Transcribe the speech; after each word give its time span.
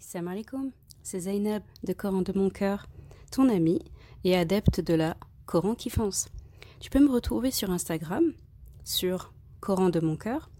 salam 0.00 0.28
alaikum, 0.28 0.70
c'est 1.02 1.20
Zainab 1.20 1.62
de 1.84 1.92
Coran 1.92 2.22
de 2.22 2.32
mon 2.36 2.50
cœur, 2.50 2.86
ton 3.30 3.48
ami 3.48 3.80
et 4.24 4.36
adepte 4.36 4.80
de 4.80 4.94
la 4.94 5.16
Coran 5.46 5.74
qui 5.74 5.90
fonce. 5.90 6.28
Tu 6.80 6.90
peux 6.90 7.00
me 7.00 7.10
retrouver 7.10 7.50
sur 7.50 7.70
Instagram, 7.70 8.32
sur 8.82 9.32
Coran 9.60 9.90
de 9.90 10.00
mon 10.00 10.16
cœur, 10.16 10.50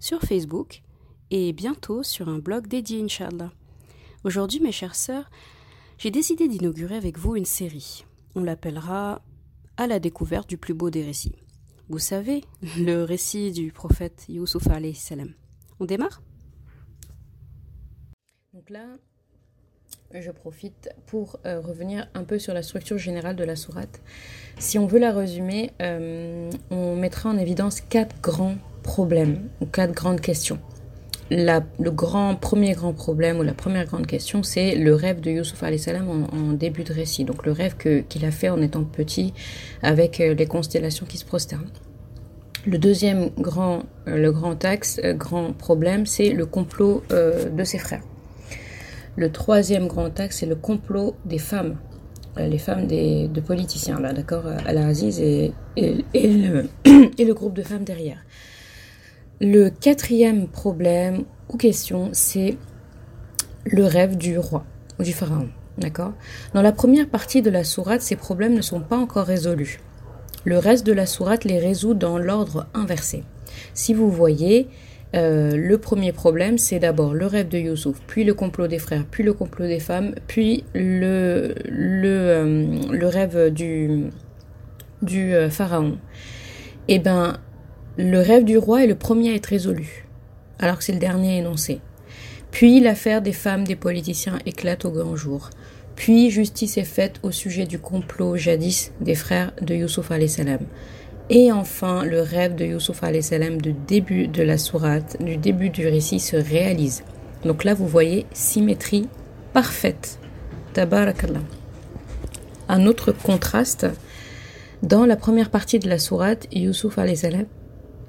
sur 0.00 0.20
Facebook 0.20 0.82
et 1.30 1.52
bientôt 1.52 2.02
sur 2.02 2.28
un 2.28 2.38
blog 2.38 2.66
dédié, 2.66 3.00
Inch'Allah. 3.00 3.52
Aujourd'hui, 4.24 4.60
mes 4.60 4.72
chères 4.72 4.96
sœurs, 4.96 5.30
j'ai 5.96 6.10
décidé 6.10 6.48
d'inaugurer 6.48 6.96
avec 6.96 7.18
vous 7.18 7.36
une 7.36 7.44
série. 7.44 8.04
On 8.34 8.42
l'appellera 8.42 9.22
À 9.76 9.86
la 9.86 10.00
découverte 10.00 10.48
du 10.48 10.58
plus 10.58 10.74
beau 10.74 10.90
des 10.90 11.04
récits. 11.04 11.36
Vous 11.88 12.00
savez, 12.00 12.42
le 12.78 13.04
récit 13.04 13.52
du 13.52 13.70
prophète 13.70 14.26
Youssouf 14.28 14.64
salam. 14.94 15.32
On 15.78 15.84
démarre? 15.84 16.20
Donc 18.68 18.76
là, 18.76 20.20
je 20.20 20.30
profite 20.30 20.90
pour 21.06 21.38
euh, 21.46 21.58
revenir 21.60 22.06
un 22.14 22.24
peu 22.24 22.38
sur 22.38 22.52
la 22.52 22.62
structure 22.62 22.98
générale 22.98 23.34
de 23.34 23.44
la 23.44 23.56
sourate. 23.56 24.00
Si 24.58 24.78
on 24.78 24.86
veut 24.86 24.98
la 24.98 25.12
résumer, 25.12 25.70
euh, 25.80 26.50
on 26.70 26.94
mettra 26.94 27.30
en 27.30 27.38
évidence 27.38 27.80
quatre 27.80 28.20
grands 28.20 28.56
problèmes 28.82 29.48
ou 29.62 29.66
quatre 29.66 29.92
grandes 29.92 30.20
questions. 30.20 30.58
Le 31.30 31.90
grand, 31.90 32.34
premier 32.34 32.72
grand 32.72 32.92
problème 32.92 33.38
ou 33.38 33.42
la 33.42 33.54
première 33.54 33.86
grande 33.86 34.06
question, 34.06 34.42
c'est 34.42 34.74
le 34.74 34.94
rêve 34.94 35.20
de 35.20 35.30
Youssouf 35.30 35.64
salam 35.78 36.08
en, 36.10 36.36
en 36.36 36.52
début 36.52 36.84
de 36.84 36.92
récit. 36.92 37.24
Donc 37.24 37.46
le 37.46 37.52
rêve 37.52 37.76
qu'il 37.76 38.24
a 38.24 38.30
fait 38.30 38.50
en 38.50 38.60
étant 38.60 38.84
petit 38.84 39.32
avec 39.82 40.20
euh, 40.20 40.34
les 40.34 40.46
constellations 40.46 41.06
qui 41.06 41.16
se 41.16 41.24
prosternent. 41.24 41.70
Le 42.66 42.76
deuxième 42.76 43.30
grand, 43.38 43.84
le 44.04 44.30
grand 44.30 44.62
axe, 44.64 45.00
grand 45.14 45.52
problème, 45.54 46.04
c'est 46.04 46.30
le 46.30 46.44
complot 46.44 47.02
de 47.08 47.64
ses 47.64 47.78
frères. 47.78 48.02
Le 49.18 49.32
troisième 49.32 49.88
grand 49.88 50.20
axe, 50.20 50.38
c'est 50.38 50.46
le 50.46 50.54
complot 50.54 51.16
des 51.24 51.38
femmes, 51.38 51.76
euh, 52.38 52.46
les 52.46 52.56
femmes 52.56 52.86
des, 52.86 53.26
de 53.26 53.40
politiciens, 53.40 53.98
là, 53.98 54.12
d'accord 54.12 54.44
Al-Aziz 54.64 55.18
et, 55.18 55.52
et, 55.76 56.04
et, 56.14 56.32
le, 56.32 56.68
et 57.18 57.24
le 57.24 57.34
groupe 57.34 57.54
de 57.54 57.64
femmes 57.64 57.82
derrière. 57.82 58.18
Le 59.40 59.70
quatrième 59.70 60.46
problème 60.46 61.24
ou 61.48 61.56
question, 61.56 62.10
c'est 62.12 62.58
le 63.64 63.86
rêve 63.86 64.16
du 64.16 64.38
roi 64.38 64.64
ou 65.00 65.02
du 65.02 65.12
pharaon, 65.12 65.48
d'accord? 65.78 66.12
Dans 66.54 66.62
la 66.62 66.70
première 66.70 67.08
partie 67.08 67.42
de 67.42 67.50
la 67.50 67.64
sourate, 67.64 68.02
ces 68.02 68.14
problèmes 68.14 68.54
ne 68.54 68.62
sont 68.62 68.80
pas 68.80 68.98
encore 68.98 69.26
résolus. 69.26 69.80
Le 70.44 70.58
reste 70.58 70.86
de 70.86 70.92
la 70.92 71.06
sourate 71.06 71.42
les 71.42 71.58
résout 71.58 71.94
dans 71.94 72.18
l'ordre 72.18 72.68
inversé. 72.72 73.24
Si 73.74 73.94
vous 73.94 74.12
voyez, 74.12 74.68
euh, 75.14 75.56
le 75.56 75.78
premier 75.78 76.12
problème, 76.12 76.58
c'est 76.58 76.78
d'abord 76.78 77.14
le 77.14 77.26
rêve 77.26 77.48
de 77.48 77.58
Youssouf, 77.58 78.00
puis 78.06 78.24
le 78.24 78.34
complot 78.34 78.68
des 78.68 78.78
frères, 78.78 79.04
puis 79.10 79.24
le 79.24 79.32
complot 79.32 79.66
des 79.66 79.80
femmes, 79.80 80.14
puis 80.26 80.64
le, 80.74 81.54
euh, 81.66 83.08
rêve 83.08 83.50
du, 83.50 84.04
du 85.00 85.34
euh, 85.34 85.48
pharaon. 85.48 85.98
Eh 86.88 86.98
bien, 86.98 87.38
le 87.96 88.20
rêve 88.20 88.44
du 88.44 88.58
roi 88.58 88.84
est 88.84 88.86
le 88.86 88.96
premier 88.96 89.30
à 89.30 89.34
être 89.34 89.46
résolu, 89.46 90.06
alors 90.58 90.78
que 90.78 90.84
c'est 90.84 90.92
le 90.92 90.98
dernier 90.98 91.38
énoncé. 91.38 91.80
Puis 92.50 92.80
l'affaire 92.80 93.22
des 93.22 93.32
femmes 93.32 93.64
des 93.64 93.76
politiciens 93.76 94.38
éclate 94.46 94.84
au 94.84 94.90
grand 94.90 95.16
jour. 95.16 95.50
Puis 95.96 96.30
justice 96.30 96.78
est 96.78 96.84
faite 96.84 97.18
au 97.22 97.30
sujet 97.30 97.66
du 97.66 97.78
complot 97.78 98.36
jadis 98.36 98.92
des 99.00 99.14
frères 99.14 99.52
de 99.60 99.74
Youssouf 99.74 100.10
salam. 100.28 100.60
Et 101.30 101.52
enfin, 101.52 102.04
le 102.04 102.22
rêve 102.22 102.54
de 102.54 102.64
Youssouf 102.64 103.02
salam 103.20 103.60
du 103.60 103.72
début 103.72 104.28
de 104.28 104.42
la 104.42 104.56
sourate, 104.56 105.22
du 105.22 105.36
début 105.36 105.68
du 105.68 105.86
récit, 105.86 106.20
se 106.20 106.36
réalise. 106.36 107.04
Donc 107.44 107.64
là, 107.64 107.74
vous 107.74 107.86
voyez 107.86 108.24
symétrie 108.32 109.08
parfaite. 109.52 110.18
Tabarakallah. 110.72 111.42
Un 112.68 112.86
autre 112.86 113.12
contraste, 113.12 113.86
dans 114.82 115.04
la 115.04 115.16
première 115.16 115.50
partie 115.50 115.78
de 115.78 115.88
la 115.88 115.98
sourate, 115.98 116.46
Youssouf 116.52 116.98
salam 117.14 117.46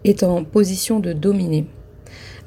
est 0.06 0.24
en 0.24 0.44
position 0.46 1.00
de 1.00 1.12
dominer 1.12 1.66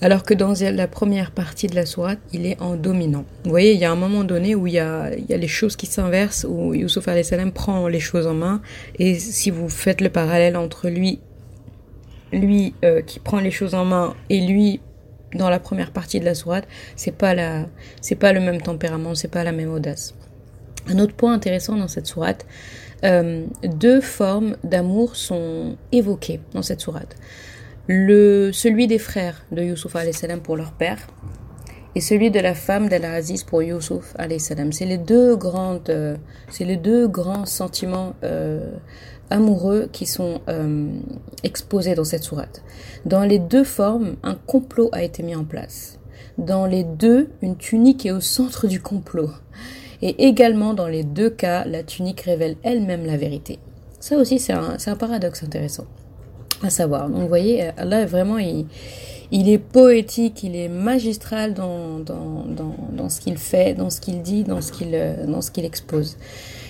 alors 0.02 0.24
que 0.24 0.34
dans 0.34 0.52
la 0.60 0.88
première 0.88 1.30
partie 1.30 1.68
de 1.68 1.76
la 1.76 1.86
sourate, 1.86 2.18
il 2.32 2.44
est 2.44 2.60
en 2.60 2.74
dominant. 2.74 3.24
Vous 3.44 3.50
voyez, 3.50 3.72
il 3.72 3.78
y 3.78 3.84
a 3.84 3.92
un 3.92 3.96
moment 3.96 4.24
donné 4.24 4.56
où 4.56 4.66
il 4.66 4.72
y 4.72 4.80
a, 4.80 5.10
les 5.10 5.48
choses 5.48 5.76
qui 5.76 5.86
s'inversent, 5.86 6.44
où 6.48 6.74
Youssouf 6.74 7.08
salam 7.22 7.52
prend 7.52 7.86
les 7.86 8.00
choses 8.00 8.26
en 8.26 8.34
main, 8.34 8.60
et 8.98 9.14
si 9.14 9.50
vous 9.50 9.68
faites 9.68 10.00
le 10.00 10.08
parallèle 10.08 10.56
entre 10.56 10.88
lui, 10.88 11.20
lui 12.32 12.74
euh, 12.84 13.00
qui 13.00 13.20
prend 13.20 13.38
les 13.38 13.52
choses 13.52 13.74
en 13.74 13.84
main, 13.84 14.14
et 14.28 14.40
lui 14.40 14.80
dans 15.34 15.48
la 15.48 15.60
première 15.60 15.92
partie 15.92 16.18
de 16.18 16.24
la 16.24 16.34
sourate, 16.34 16.66
c'est 16.96 17.16
pas 17.16 17.32
la, 17.32 17.66
c'est 18.00 18.16
pas 18.16 18.32
le 18.32 18.40
même 18.40 18.60
tempérament, 18.60 19.14
c'est 19.14 19.30
pas 19.30 19.44
la 19.44 19.52
même 19.52 19.72
audace. 19.72 20.14
Un 20.88 20.98
autre 20.98 21.14
point 21.14 21.32
intéressant 21.32 21.76
dans 21.76 21.88
cette 21.88 22.06
sourate, 22.06 22.44
euh, 23.04 23.44
deux 23.62 24.00
formes 24.00 24.56
d'amour 24.64 25.14
sont 25.14 25.76
évoquées 25.92 26.40
dans 26.54 26.62
cette 26.62 26.80
sourate 26.80 27.16
le, 27.86 28.50
celui 28.52 28.86
des 28.86 28.98
frères 28.98 29.44
de 29.50 29.62
Youssouf 29.62 29.96
salam 30.12 30.40
pour 30.40 30.56
leur 30.56 30.72
père 30.72 30.98
et 31.94 32.00
celui 32.00 32.30
de 32.30 32.40
la 32.40 32.54
femme 32.54 32.88
d'Al-Aziz 32.88 33.44
pour 33.44 33.62
Youssouf 33.62 34.14
salam. 34.38 34.72
C'est 34.72 34.86
les 34.86 34.98
deux 34.98 35.36
grandes, 35.36 35.90
euh, 35.90 36.16
c'est 36.48 36.64
les 36.64 36.76
deux 36.76 37.08
grands 37.08 37.44
sentiments 37.44 38.14
euh, 38.24 38.72
amoureux 39.30 39.88
qui 39.92 40.06
sont 40.06 40.40
euh, 40.48 40.88
exposés 41.42 41.94
dans 41.94 42.04
cette 42.04 42.22
sourate. 42.22 42.62
Dans 43.04 43.24
les 43.24 43.38
deux 43.38 43.64
formes, 43.64 44.16
un 44.22 44.34
complot 44.34 44.88
a 44.92 45.02
été 45.02 45.22
mis 45.22 45.34
en 45.34 45.44
place. 45.44 45.98
Dans 46.38 46.66
les 46.66 46.84
deux, 46.84 47.30
une 47.42 47.56
tunique 47.56 48.06
est 48.06 48.10
au 48.12 48.20
centre 48.20 48.66
du 48.66 48.80
complot. 48.80 49.30
Et 50.00 50.26
également, 50.26 50.74
dans 50.74 50.88
les 50.88 51.04
deux 51.04 51.30
cas, 51.30 51.64
la 51.64 51.82
tunique 51.82 52.22
révèle 52.22 52.56
elle-même 52.62 53.06
la 53.06 53.16
vérité. 53.16 53.58
Ça 54.00 54.16
aussi, 54.16 54.38
c'est 54.38 54.52
un, 54.52 54.76
un 54.84 54.96
paradoxe 54.96 55.44
intéressant 55.44 55.86
à 56.62 56.70
savoir. 56.70 57.08
Donc 57.08 57.20
vous 57.22 57.28
voyez, 57.28 57.70
là 57.76 58.06
vraiment, 58.06 58.38
il, 58.38 59.48
est 59.48 59.58
poétique, 59.58 60.42
il 60.42 60.56
est 60.56 60.68
magistral 60.68 61.54
dans, 61.54 61.98
dans, 61.98 62.44
dans, 62.92 63.08
ce 63.08 63.20
qu'il 63.20 63.38
fait, 63.38 63.74
dans 63.74 63.90
ce 63.90 64.00
qu'il 64.00 64.22
dit, 64.22 64.44
dans 64.44 64.60
ce 64.60 64.72
qu'il 64.72 64.96
dans 65.26 65.40
ce 65.42 65.50
qu'il 65.50 65.64
expose. 65.64 66.16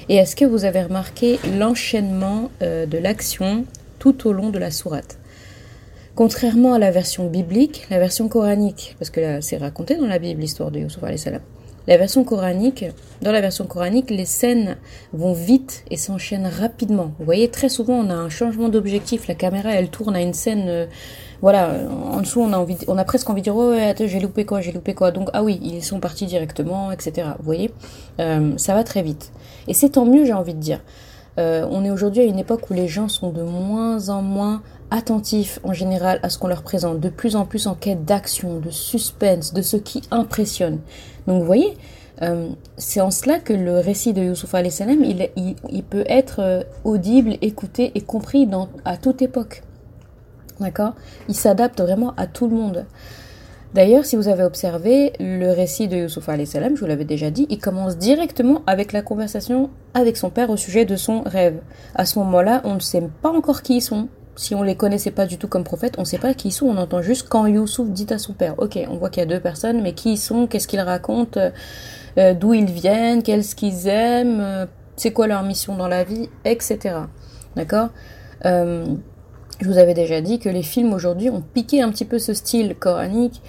Et 0.08 0.16
est-ce 0.16 0.34
que 0.34 0.44
vous 0.44 0.64
avez 0.64 0.82
remarqué 0.82 1.38
l'enchaînement 1.58 2.50
euh, 2.62 2.86
de 2.86 2.98
l'action 2.98 3.64
tout 3.98 4.26
au 4.26 4.32
long 4.32 4.50
de 4.50 4.58
la 4.58 4.70
sourate? 4.70 5.19
Contrairement 6.14 6.75
à 6.75 6.78
la 6.78 6.91
version 6.91 7.28
biblique, 7.28 7.86
la 7.91 7.98
version 7.98 8.28
coranique, 8.28 8.97
parce 8.98 9.10
que 9.10 9.20
là 9.20 9.41
c'est 9.41 9.56
raconté 9.56 9.97
dans 9.97 10.06
la 10.06 10.19
Bible 10.19 10.41
l'histoire 10.41 10.70
de 10.70 10.81
Yusuf 10.81 11.02
salam. 11.16 11.41
La 11.88 11.97
version 11.97 12.22
coranique, 12.22 12.84
dans 13.22 13.32
la 13.32 13.41
version 13.41 13.66
coranique, 13.66 14.10
les 14.10 14.25
scènes 14.25 14.76
vont 15.12 15.32
vite 15.32 15.84
et 15.91 15.97
s'enchaînent 15.97 16.47
rapidement. 16.47 17.12
Vous 17.19 17.25
voyez, 17.25 17.48
très 17.48 17.69
souvent, 17.69 17.94
on 17.94 18.09
a 18.09 18.15
un 18.15 18.28
changement 18.28 18.69
d'objectif. 18.69 19.26
La 19.26 19.34
caméra, 19.34 19.70
elle 19.70 19.88
tourne 19.88 20.15
à 20.15 20.20
une 20.20 20.32
scène, 20.32 20.66
euh, 20.69 20.87
voilà, 21.41 21.70
en 22.12 22.20
dessous, 22.20 22.41
on 22.41 22.53
a 22.53 22.56
envie, 22.56 22.78
on 22.87 22.98
a 22.98 23.04
presque 23.04 23.28
envie 23.31 23.41
de 23.41 23.44
dire, 23.44 23.56
oh, 23.56 23.72
attends, 23.72 24.06
j'ai 24.06 24.20
loupé 24.20 24.44
quoi, 24.44 24.60
j'ai 24.60 24.70
loupé 24.70 24.94
quoi. 24.94 25.10
Donc, 25.10 25.28
ah 25.32 25.43
oui, 25.43 25.59
ils 25.60 25.82
sont 25.82 25.98
partis 25.98 26.26
directement, 26.26 26.93
etc. 26.93 27.28
Vous 27.38 27.44
voyez, 27.44 27.72
euh, 28.20 28.53
ça 28.59 28.75
va 28.75 28.84
très 28.84 29.03
vite. 29.03 29.32
Et 29.66 29.75
c'est 29.75 29.91
tant 29.91 30.04
mieux, 30.04 30.25
j'ai 30.25 30.34
envie 30.34 30.55
de 30.55 30.61
dire. 30.61 30.81
Euh, 31.38 31.67
on 31.70 31.84
est 31.84 31.90
aujourd'hui 31.90 32.23
à 32.23 32.25
une 32.25 32.38
époque 32.38 32.70
où 32.70 32.75
les 32.75 32.88
gens 32.88 33.08
sont 33.08 33.31
de 33.31 33.43
moins 33.43 34.08
en 34.11 34.23
moins 34.23 34.62
attentifs 34.93 35.59
en 35.65 35.73
général 35.73 36.21
à 36.23 36.29
ce 36.29 36.39
qu'on 36.39 36.49
leur 36.49 36.62
présente, 36.62 37.00
de 37.00 37.09
plus 37.09 37.35
en 37.35 37.47
plus 37.47 37.67
en 37.67 37.75
quête 37.75 38.05
d'action, 38.05 38.61
de 38.61 38.71
suspense, 38.71 39.53
de 39.53 39.62
ce 39.62 39.77
qui 39.79 40.03
impressionne. 40.11 40.81
Donc 41.27 41.41
vous 41.41 41.47
voyez, 41.47 41.75
euh, 42.21 42.50
c'est 42.77 43.00
en 43.00 43.11
cela 43.11 43.39
que 43.39 43.55
le 43.55 43.79
récit 43.79 44.12
de 44.12 44.23
Youssouf 44.23 44.50
salam, 44.71 45.03
il, 45.03 45.83
peut 45.85 46.05
être 46.06 46.41
euh, 46.41 46.62
audible, 46.85 47.37
écouté 47.41 47.91
et 47.94 48.03
compris 48.03 48.49
à 48.85 48.97
toute 48.99 49.23
époque. 49.23 49.62
D'accord? 50.61 50.94
Il 51.29 51.35
s'adapte 51.35 51.81
vraiment 51.81 52.12
à 52.17 52.27
tout 52.27 52.47
le 52.47 52.55
monde. 52.55 52.85
D'ailleurs, 53.75 54.05
si 54.05 54.17
vous 54.17 54.29
avez 54.29 54.44
observé 54.44 55.15
le 55.19 55.50
récit 55.50 55.89
de 55.89 55.97
Youssouf 55.97 56.29
salam, 56.44 56.77
je 56.77 56.81
vous 56.81 56.87
l'avais 56.87 57.06
déjà 57.06 57.31
dit, 57.31 57.47
il 57.49 57.59
commence 57.59 57.97
directement 57.97 58.61
avec 58.67 58.93
la 58.93 59.00
conversation 59.00 59.71
avec 59.94 60.19
son 60.19 60.29
père 60.29 60.50
au 60.50 60.59
sujet 60.59 60.85
de 60.85 60.97
son 60.97 61.23
rêve. 61.23 61.61
À 61.94 62.05
ce 62.05 62.19
moment-là, 62.19 62.61
on 62.65 62.75
ne 62.75 62.81
sait 62.81 63.03
pas 63.23 63.31
encore 63.31 63.62
qui 63.62 63.77
ils 63.77 63.81
sont. 63.81 64.09
Si 64.43 64.56
on 64.56 64.65
les 64.65 64.75
connaissait 64.75 65.12
pas 65.12 65.27
du 65.27 65.39
tout 65.39 65.47
comme 65.47 65.62
prophètes, 65.62 65.94
on 65.99 66.00
ne 66.00 66.05
sait 66.05 66.19
pas 66.19 66.35
qui 66.35 66.49
ils 66.49 66.50
sont. 66.50 66.67
On 66.67 66.77
entend 66.77 67.00
juste 67.00 67.29
quand 67.29 67.47
Youssouf 67.47 67.89
dit 67.91 68.09
à 68.11 68.19
son 68.19 68.33
père. 68.33 68.56
Ok, 68.59 68.77
on 68.91 68.97
voit 68.97 69.09
qu'il 69.09 69.21
y 69.21 69.23
a 69.23 69.29
deux 69.29 69.39
personnes, 69.39 69.81
mais 69.83 69.93
qui 69.93 70.15
ils 70.15 70.17
sont, 70.17 70.49
qu'est-ce 70.49 70.67
qu'ils 70.67 70.81
racontent, 70.81 71.39
euh, 72.19 72.35
d'où 72.35 72.53
ils 72.53 72.69
viennent, 72.69 73.23
qu'est-ce 73.23 73.55
qu'ils 73.55 73.87
aiment, 73.87 74.41
euh, 74.41 74.67
c'est 74.97 75.12
quoi 75.12 75.29
leur 75.29 75.44
mission 75.44 75.77
dans 75.77 75.87
la 75.87 76.03
vie, 76.03 76.29
etc. 76.44 76.97
D'accord? 77.55 77.91
Euh, 78.44 78.85
Je 79.61 79.69
vous 79.69 79.79
avais 79.79 79.94
déjà 79.94 80.21
dit 80.21 80.41
que 80.41 80.49
les 80.49 80.65
films 80.65 80.93
aujourd'hui 80.93 81.31
ont 81.31 81.41
piqué 81.41 81.81
un 81.81 81.91
petit 81.91 82.05
peu 82.05 82.19
ce 82.19 82.35
style 82.35 82.75
coranique 82.75 83.43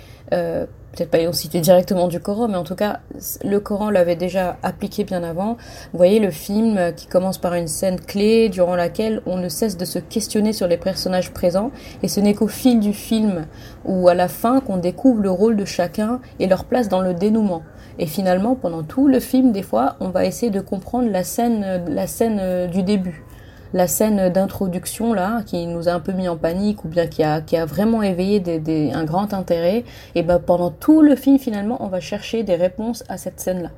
peut-être 0.94 1.10
pas 1.10 1.18
ont 1.28 1.34
cité 1.34 1.60
directement 1.60 2.08
du 2.08 2.20
Coran, 2.20 2.48
mais 2.48 2.56
en 2.56 2.64
tout 2.64 2.76
cas, 2.76 3.00
le 3.44 3.60
Coran 3.60 3.90
l'avait 3.90 4.16
déjà 4.16 4.58
appliqué 4.62 5.04
bien 5.04 5.24
avant. 5.24 5.58
Vous 5.92 5.98
voyez 5.98 6.20
le 6.20 6.30
film 6.30 6.94
qui 6.96 7.08
commence 7.08 7.40
par 7.40 7.56
une 7.56 7.68
scène 7.68 8.00
clé 8.00 8.50
durant 8.50 8.76
laquelle 8.76 9.22
on 9.26 9.38
ne 9.38 9.50
cesse 9.50 9.76
de 9.76 9.86
se 9.86 10.00
questionner 10.00 10.54
sur 10.54 10.68
les 10.68 10.78
personnages 10.78 11.32
présents, 11.32 11.72
et 12.04 12.08
ce 12.08 12.20
n'est 12.20 12.36
qu'au 12.36 12.48
fil 12.48 12.80
du 12.80 12.94
film 12.94 13.48
ou 13.86 14.08
à 14.08 14.14
la 14.14 14.28
fin 14.28 14.60
qu'on 14.60 14.78
découvre 14.78 15.22
le 15.22 15.32
rôle 15.32 15.56
de 15.56 15.66
chacun 15.66 16.20
et 16.40 16.48
leur 16.48 16.66
place 16.66 16.90
dans 16.90 17.02
le 17.02 17.14
dénouement. 17.14 17.64
Et 18.00 18.06
finalement, 18.06 18.56
pendant 18.56 18.84
tout 18.84 19.08
le 19.08 19.20
film, 19.20 19.52
des 19.52 19.64
fois, 19.64 19.96
on 20.00 20.10
va 20.10 20.26
essayer 20.26 20.52
de 20.52 20.62
comprendre 20.62 21.10
la 21.10 21.24
scène, 21.24 21.84
la 21.88 22.08
scène 22.08 22.70
du 22.70 22.84
début 22.84 23.24
la 23.74 23.88
scène 23.88 24.30
d'introduction 24.30 25.14
là, 25.14 25.42
qui 25.46 25.66
nous 25.66 25.90
a 25.90 25.94
un 25.94 26.00
peu 26.00 26.12
mis 26.12 26.28
en 26.28 26.38
panique 26.38 26.86
ou 26.86 26.88
bien 26.88 27.08
qui 27.08 27.24
a, 27.24 27.42
qui 27.42 27.58
a 27.58 27.66
vraiment 27.66 28.04
éveillé 28.04 28.40
des, 28.40 28.92
un 28.92 29.04
grand 29.04 29.34
intérêt, 29.34 29.84
et 30.16 30.24
ben 30.24 30.40
pendant 30.40 30.70
tout 30.70 31.02
le 31.02 31.16
film 31.16 31.40
finalement, 31.40 31.78
on 31.84 31.88
va 31.88 32.00
chercher 32.00 32.44
des 32.44 32.56
réponses 32.56 33.04
à 33.10 33.18
cette 33.18 33.40
scène 33.40 33.64
là. 33.64 33.70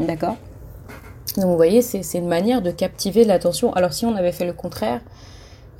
D'accord 0.00 0.36
Donc 1.36 1.46
vous 1.46 1.56
voyez, 1.56 1.80
c'est 1.80 2.18
une 2.18 2.28
manière 2.28 2.60
de 2.62 2.72
captiver 2.72 3.24
l'attention. 3.24 3.72
Alors 3.74 3.92
si 3.92 4.04
on 4.04 4.16
avait 4.16 4.32
fait 4.32 4.46
le 4.46 4.52
contraire, 4.52 5.00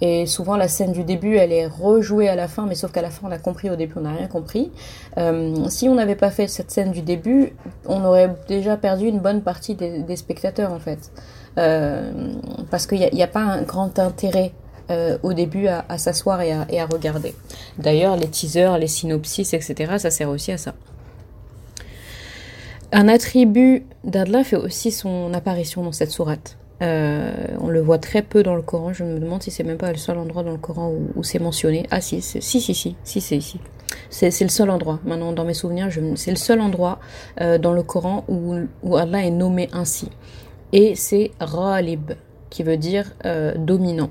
et 0.00 0.26
souvent 0.26 0.56
la 0.56 0.69
scène 0.69 0.92
du 0.92 1.02
début, 1.02 1.36
elle 1.36 1.52
est 1.52 1.66
rejouée 1.66 2.28
à 2.28 2.36
la 2.36 2.46
fin, 2.46 2.66
mais 2.66 2.75
sauf 2.75 2.92
qu'à 2.92 3.02
la 3.02 3.10
fin 3.10 3.26
on 3.26 3.32
a 3.32 3.38
compris, 3.38 3.70
au 3.70 3.76
début 3.76 3.94
on 3.96 4.02
n'a 4.02 4.12
rien 4.12 4.28
compris. 4.28 4.70
Euh, 5.19 5.69
si 5.69 5.88
on 5.88 5.94
n'avait 5.94 6.16
pas 6.16 6.31
fait 6.31 6.46
cette 6.46 6.70
scène 6.70 6.92
du 6.92 7.02
début, 7.02 7.52
on 7.86 8.04
aurait 8.04 8.34
déjà 8.48 8.76
perdu 8.76 9.06
une 9.06 9.19
bonne 9.19 9.40
partie 9.40 9.75
des, 9.75 10.02
des 10.02 10.16
spectateurs 10.16 10.72
en 10.72 10.78
fait. 10.78 11.10
Euh, 11.59 12.11
parce 12.71 12.87
qu'il 12.87 13.09
n'y 13.12 13.23
a, 13.23 13.29
pas 13.29 13.41
un 13.41 13.62
grand 13.62 13.99
intérêt 13.99 14.53
euh, 14.91 15.19
au 15.23 15.33
début 15.33 15.69
à, 15.69 15.99
s'asseoir 15.99 16.41
et 16.43 16.53
à, 16.53 16.87
regarder. 16.87 17.35
D'ailleurs, 17.79 18.17
les 18.17 18.29
teasers, 18.29 18.79
les 18.79 18.89
synopsis, 18.89 19.55
etc., 19.55 19.95
ça 19.99 20.11
sert 20.11 20.29
aussi 20.29 20.53
à 20.53 20.59
ça. 20.59 20.75
Un 22.93 23.09
attribut 23.09 23.87
d'Adla 24.05 24.45
fait 24.45 24.56
aussi 24.56 24.93
son 24.93 25.33
apparition 25.35 25.83
dans 25.83 25.93
cette 25.93 26.11
sourate. 26.11 26.56
Euh, 26.83 27.33
on 27.61 27.69
le 27.69 27.81
voit 27.81 27.99
très 27.99 28.23
peu 28.23 28.43
dans 28.43 28.55
le 28.56 28.62
Coran. 28.62 28.93
Je 28.93 29.05
me 29.05 29.19
demande 29.19 29.43
si 29.43 29.51
c'est 29.51 29.65
même 29.65 29.79
pas 29.79 29.91
le 29.91 29.97
seul 29.97 30.19
endroit 30.19 30.43
dans 30.43 30.53
le 30.53 30.59
Coran 30.59 30.93
où, 31.17 31.23
c'est 31.23 31.39
mentionné. 31.39 31.87
Ah 31.91 32.01
si, 32.01 32.21
si, 32.21 32.41
si, 32.43 32.61
si, 32.61 32.97
si, 33.05 33.21
c'est 33.21 33.37
ici. 33.37 33.61
C'est 34.11 34.41
le 34.41 34.49
seul 34.49 34.71
endroit. 34.71 34.99
Maintenant, 35.05 35.33
dans 35.33 35.45
mes 35.45 35.55
souvenirs, 35.55 35.89
c'est 36.17 36.31
le 36.31 36.37
seul 36.37 36.61
endroit 36.61 36.99
dans 37.39 37.73
le 37.73 37.83
Coran 37.83 38.25
où, 38.29 38.56
où 38.83 38.99
est 38.99 39.31
nommé 39.31 39.69
ainsi 39.73 40.11
et 40.75 40.97
c'est 40.97 41.31
Ralib, 41.38 42.12
qui 42.50 42.65
veut 42.65 42.76
dire 42.76 43.12
euh, 43.25 43.55
dominant. 43.56 44.11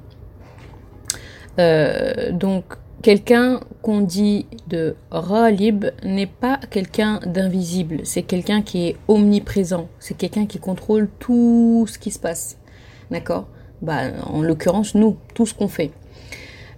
Euh, 1.60 2.32
donc, 2.32 2.64
quelqu'un 3.02 3.60
qu'on 3.82 4.00
dit 4.00 4.48
de 4.68 4.96
Ralib 5.12 5.86
n'est 6.04 6.26
pas 6.26 6.58
quelqu'un 6.72 7.20
d'invisible, 7.26 8.00
c'est 8.06 8.24
quelqu'un 8.24 8.62
qui 8.62 8.88
est 8.88 8.96
omniprésent, 9.10 9.90
c'est 10.00 10.16
quelqu'un 10.16 10.46
qui 10.46 10.58
contrôle 10.58 11.10
tout 11.20 11.86
ce 11.88 12.00
qui 12.00 12.12
se 12.12 12.20
passe. 12.20 12.58
D'accord? 13.12 13.48
Bah, 13.82 14.04
En 14.26 14.42
l'occurrence, 14.42 14.96
nous, 14.96 15.18
tout 15.36 15.46
ce 15.46 15.54
qu'on 15.54 15.68
fait. 15.68 15.92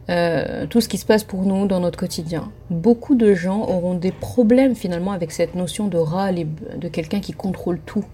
Euh, 0.10 0.66
tout 0.68 0.82
ce 0.82 0.90
qui 0.90 0.98
se 0.98 1.06
passe 1.06 1.24
pour 1.24 1.44
nous 1.44 1.68
dans 1.68 1.80
notre 1.80 1.98
quotidien. 1.98 2.52
Beaucoup 2.72 3.16
de 3.16 3.34
gens 3.34 3.62
auront 3.62 3.96
des 3.96 4.12
problèmes 4.12 4.76
finalement 4.76 5.12
avec 5.12 5.32
cette 5.32 5.56
notion 5.56 5.88
de 5.88 5.98
Ralib, 5.98 6.60
de 6.78 6.88
quelqu'un 6.88 7.20
qui 7.20 7.34
contrôle 7.34 7.80
tout 7.86 8.06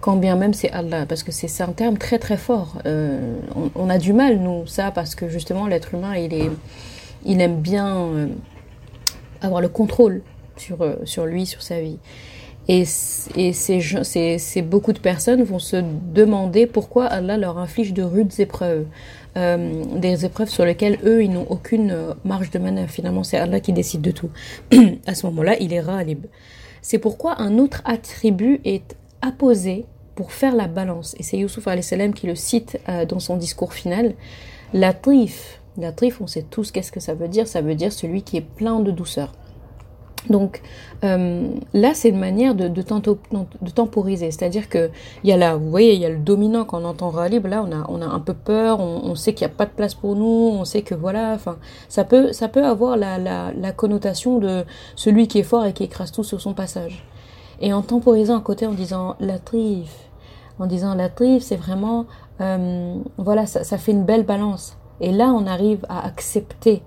quand 0.00 0.16
bien 0.16 0.36
même 0.36 0.54
c'est 0.54 0.70
Allah, 0.70 1.06
parce 1.06 1.22
que 1.22 1.32
c'est 1.32 1.62
un 1.62 1.72
terme 1.72 1.98
très 1.98 2.18
très 2.18 2.36
fort. 2.36 2.78
Euh, 2.86 3.38
on, 3.74 3.88
a 3.90 3.98
du 3.98 4.12
mal, 4.12 4.38
nous, 4.38 4.66
ça, 4.66 4.90
parce 4.90 5.14
que 5.14 5.28
justement, 5.28 5.66
l'être 5.66 5.94
humain, 5.94 6.14
il, 6.16 7.40
aime 7.40 7.60
bien 7.60 7.96
euh, 7.96 8.26
avoir 9.40 9.60
le 9.60 9.68
contrôle 9.68 10.22
sur, 10.56 10.82
euh, 10.82 10.96
sur 11.04 11.26
lui, 11.26 11.46
sur 11.46 11.62
sa 11.62 11.80
vie. 11.80 11.98
Et, 12.68 12.84
c'est 12.84 14.62
beaucoup 14.62 14.92
de 14.92 14.98
personnes 14.98 15.42
vont 15.44 15.60
se 15.60 15.76
demander 16.12 16.66
pourquoi 16.66 17.06
Allah 17.06 17.36
leur 17.36 17.58
inflige 17.58 17.92
de 17.92 18.02
rudes 18.02 18.32
épreuves. 18.38 18.86
des 19.36 20.24
épreuves 20.24 20.48
sur 20.48 20.64
lesquelles 20.64 20.98
eux, 21.04 21.22
ils 21.22 21.30
n'ont 21.30 21.46
aucune 21.48 21.94
marge 22.24 22.50
de 22.50 22.58
manœuvre. 22.58 22.90
Finalement, 22.90 23.22
c'est 23.22 23.36
Allah 23.36 23.60
qui 23.60 23.72
décide 23.72 24.00
de 24.00 24.10
tout. 24.10 24.30
à 25.06 25.14
ce 25.14 25.26
moment-là, 25.26 25.56
il 25.60 25.72
est 25.72 25.80
ralib. 25.80 26.26
C'est 26.82 26.98
pourquoi 26.98 27.40
un 27.40 27.58
autre 27.58 27.82
attribut 27.84 28.60
est 28.64 28.96
apposé 29.26 29.86
pour 30.14 30.32
faire 30.32 30.54
la 30.54 30.66
balance. 30.66 31.14
Et 31.18 31.22
c'est 31.22 31.36
Youssouf 31.36 31.68
salam 31.82 32.14
qui 32.14 32.26
le 32.26 32.34
cite 32.34 32.78
euh, 32.88 33.04
dans 33.04 33.20
son 33.20 33.36
discours 33.36 33.72
final. 33.72 34.14
La 34.72 34.92
trif, 34.92 35.60
la 35.78 35.92
trif, 35.92 36.20
on 36.20 36.26
sait 36.26 36.42
tous 36.42 36.70
qu'est-ce 36.70 36.90
que 36.92 37.00
ça 37.00 37.14
veut 37.14 37.28
dire. 37.28 37.46
Ça 37.46 37.60
veut 37.60 37.74
dire 37.74 37.92
celui 37.92 38.22
qui 38.22 38.36
est 38.38 38.46
plein 38.56 38.80
de 38.80 38.90
douceur. 38.90 39.32
Donc 40.30 40.62
euh, 41.04 41.46
là, 41.72 41.92
c'est 41.94 42.08
une 42.08 42.18
manière 42.18 42.54
de, 42.56 42.68
temporiser. 43.70 44.30
C'est-à-dire 44.32 44.68
que 44.68 44.90
il 45.22 45.30
y 45.30 45.32
a 45.32 45.36
là, 45.36 45.54
vous 45.54 45.70
voyez, 45.70 45.94
il 45.94 46.00
y 46.00 46.06
a 46.06 46.08
le 46.08 46.16
dominant 46.16 46.64
quand 46.64 46.82
on 46.82 46.84
entend 46.84 47.10
Ralib. 47.10 47.46
Là, 47.46 47.64
on 47.64 47.70
a, 47.70 47.84
on 47.88 48.02
a 48.02 48.06
un 48.06 48.18
peu 48.18 48.34
peur. 48.34 48.80
On, 48.80 49.14
sait 49.14 49.34
qu'il 49.34 49.46
n'y 49.46 49.52
a 49.52 49.56
pas 49.56 49.66
de 49.66 49.70
place 49.70 49.94
pour 49.94 50.16
nous. 50.16 50.50
On 50.52 50.64
sait 50.64 50.82
que 50.82 50.94
voilà. 50.94 51.32
Enfin, 51.34 51.58
ça 51.88 52.04
peut, 52.04 52.32
ça 52.32 52.48
peut 52.48 52.64
avoir 52.64 52.96
la 52.96 53.72
connotation 53.76 54.38
de 54.38 54.64
celui 54.96 55.28
qui 55.28 55.40
est 55.40 55.44
fort 55.44 55.66
et 55.66 55.72
qui 55.72 55.84
écrase 55.84 56.10
tout 56.10 56.24
sur 56.24 56.40
son 56.40 56.54
passage 56.54 57.04
et 57.60 57.72
en 57.72 57.82
temporisant 57.82 58.38
à 58.38 58.40
côté 58.40 58.66
en 58.66 58.72
disant 58.72 59.16
la 59.20 59.38
trif, 59.38 60.10
en 60.58 60.66
disant 60.66 60.94
la 60.94 61.08
trif, 61.08 61.42
c'est 61.42 61.56
vraiment, 61.56 62.06
euh, 62.40 62.96
voilà, 63.18 63.46
ça, 63.46 63.78
fait 63.78 63.92
une 63.92 64.04
belle 64.04 64.24
balance. 64.24 64.76
Et 65.00 65.12
là, 65.12 65.26
on 65.26 65.46
arrive 65.46 65.84
à 65.88 66.06
accepter 66.06 66.82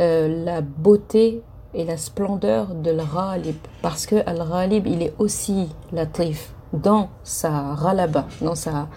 euh, 0.00 0.44
la 0.44 0.60
beauté 0.60 1.42
et 1.74 1.84
la 1.84 1.96
splendeur 1.96 2.74
de 2.74 2.90
l'Ralib, 2.90 3.56
parce 3.82 4.06
que 4.06 4.16
Al-Ralib, 4.26 4.86
il 4.86 5.02
est 5.02 5.14
aussi 5.18 5.68
la 5.92 6.06
trif 6.06 6.54
dans 6.72 7.08
sa 7.22 7.74
ralaba, 7.74 8.26
dans 8.40 8.54
sa, 8.54 8.88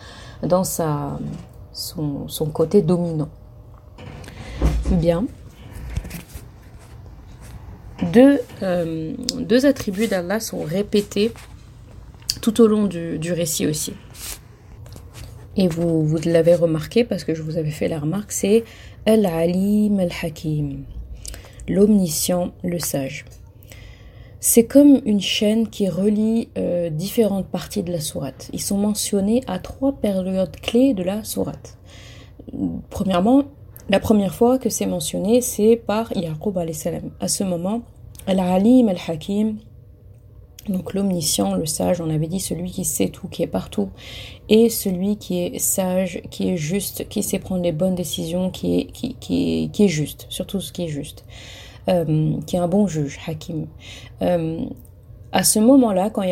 dans 0.44 0.64
sa, 0.64 1.20
son 1.74 2.46
côté 2.52 2.82
dominant. 2.82 3.30
Bien. 4.92 5.26
Deux, 8.18 8.42
euh, 8.64 9.14
deux 9.38 9.68
attributs 9.68 10.08
d'Allah 10.08 10.40
sont 10.40 10.64
répétés 10.64 11.32
tout 12.42 12.62
au 12.62 12.66
long 12.66 12.88
du, 12.88 13.32
récit 13.32 13.68
aussi. 13.68 13.94
Et 15.56 15.68
vous, 15.68 16.04
vous 16.04 16.18
l'avez 16.26 16.56
remarqué 16.56 17.04
parce 17.04 17.24
que 17.24 17.36
je 17.36 17.44
vous 17.44 17.58
avais 17.58 17.70
fait 17.70 17.88
la 17.88 18.00
remarque, 18.00 18.32
c'est 18.32 18.64
Al-Alim 19.06 20.00
Al-Hakim, 20.00 20.86
l'omniscient, 21.68 22.54
le 22.64 22.80
sage. 22.80 23.26
C'est 24.40 24.66
comme 24.66 25.00
une 25.06 25.22
chaîne 25.22 25.70
qui 25.70 25.88
relie 25.88 26.50
euh, 26.58 26.90
différentes 26.90 27.46
parties 27.46 27.84
de 27.84 27.92
la 27.92 28.00
sourate. 28.00 28.50
Ils 28.52 28.62
sont 28.64 28.80
mentionnés 28.80 29.44
à 29.46 29.60
trois 29.60 29.92
périodes 29.94 30.56
clés 30.60 30.96
de 30.96 31.04
la 31.04 31.24
sourate. 31.24 31.78
Premièrement, 32.90 33.44
la 33.90 34.00
première 34.00 34.34
fois 34.34 34.58
que 34.58 34.70
c'est 34.70 34.88
mentionné, 34.88 35.42
c'est 35.42 35.76
par 35.76 36.12
Yaqub 36.18 36.58
salam. 36.74 37.12
À 37.20 37.28
ce 37.28 37.44
moment, 37.44 37.84
Al-Alim 38.28 38.90
Al-Hakim, 38.90 39.58
donc 40.68 40.94
l'omniscient, 40.94 41.56
le 41.56 41.66
sage, 41.66 42.02
on 42.02 42.10
avait 42.10 42.28
dit 42.28 42.42
celui 42.42 42.70
qui 42.70 42.84
sait 42.84 43.08
tout, 43.08 43.30
qui 43.30 43.42
est 43.42 43.48
partout, 43.48 43.90
et 44.50 44.70
celui 44.70 45.16
qui 45.16 45.40
est 45.40 45.60
sage, 45.60 46.22
qui 46.30 46.50
est 46.50 46.58
juste, 46.58 47.08
qui 47.08 47.24
sait 47.24 47.40
prendre 47.40 47.64
les 47.64 47.72
bonnes 47.72 47.96
décisions, 47.96 48.50
qui 48.50 48.82
est, 48.82 48.86
qui, 48.88 49.16
est, 49.30 49.72
qui 49.72 49.84
est 49.86 49.88
juste, 49.88 50.26
surtout 50.30 50.60
ce 50.60 50.74
qui 50.74 50.84
est 50.84 50.88
juste, 50.90 51.24
euh, 51.88 52.34
qui 52.46 52.58
est 52.58 52.60
un 52.60 52.68
bon 52.68 52.86
juge, 52.86 53.18
Hakim. 53.26 53.68
Euh, 54.22 54.66
à 55.32 55.44
ce 55.44 55.60
moment-là, 55.60 56.10
quand 56.10 56.24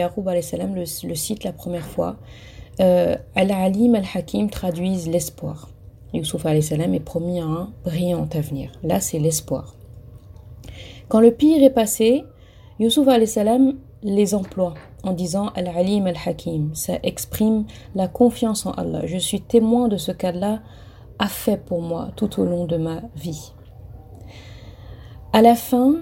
salam 0.41 0.75
le, 0.75 0.83
le 1.07 1.15
cite 1.15 1.45
la 1.45 1.53
première 1.53 1.85
fois, 1.85 2.17
euh, 2.81 3.15
Al-Alim 3.35 3.95
Al-Hakim 3.95 4.49
traduisent 4.49 5.07
l'espoir. 5.07 5.69
Youssouf 6.13 6.45
salam 6.61 6.93
est 6.93 6.99
promis 6.99 7.39
un 7.39 7.71
brillant 7.85 8.27
avenir. 8.33 8.71
Là, 8.83 8.99
c'est 8.99 9.19
l'espoir. 9.19 9.74
Quand 11.07 11.19
le 11.19 11.31
pire 11.31 11.63
est 11.63 11.69
passé, 11.73 12.23
Youssouf 12.79 13.07
salam 13.25 13.75
les 14.03 14.35
emploie 14.35 14.73
en 15.03 15.13
disant 15.13 15.49
Al-Alim 15.55 16.07
Al-Hakim. 16.07 16.73
Ça 16.73 16.93
exprime 17.03 17.65
la 17.93 18.07
confiance 18.07 18.65
en 18.65 18.71
Allah. 18.71 19.05
Je 19.05 19.17
suis 19.17 19.41
témoin 19.41 19.87
de 19.87 19.97
ce 19.97 20.11
qu'Allah 20.11 20.61
a 21.19 21.27
fait 21.27 21.57
pour 21.63 21.81
moi 21.81 22.09
tout 22.15 22.41
au 22.41 22.45
long 22.45 22.65
de 22.65 22.77
ma 22.77 23.01
vie. 23.15 23.53
À 25.31 25.41
la 25.41 25.55
fin, 25.55 25.95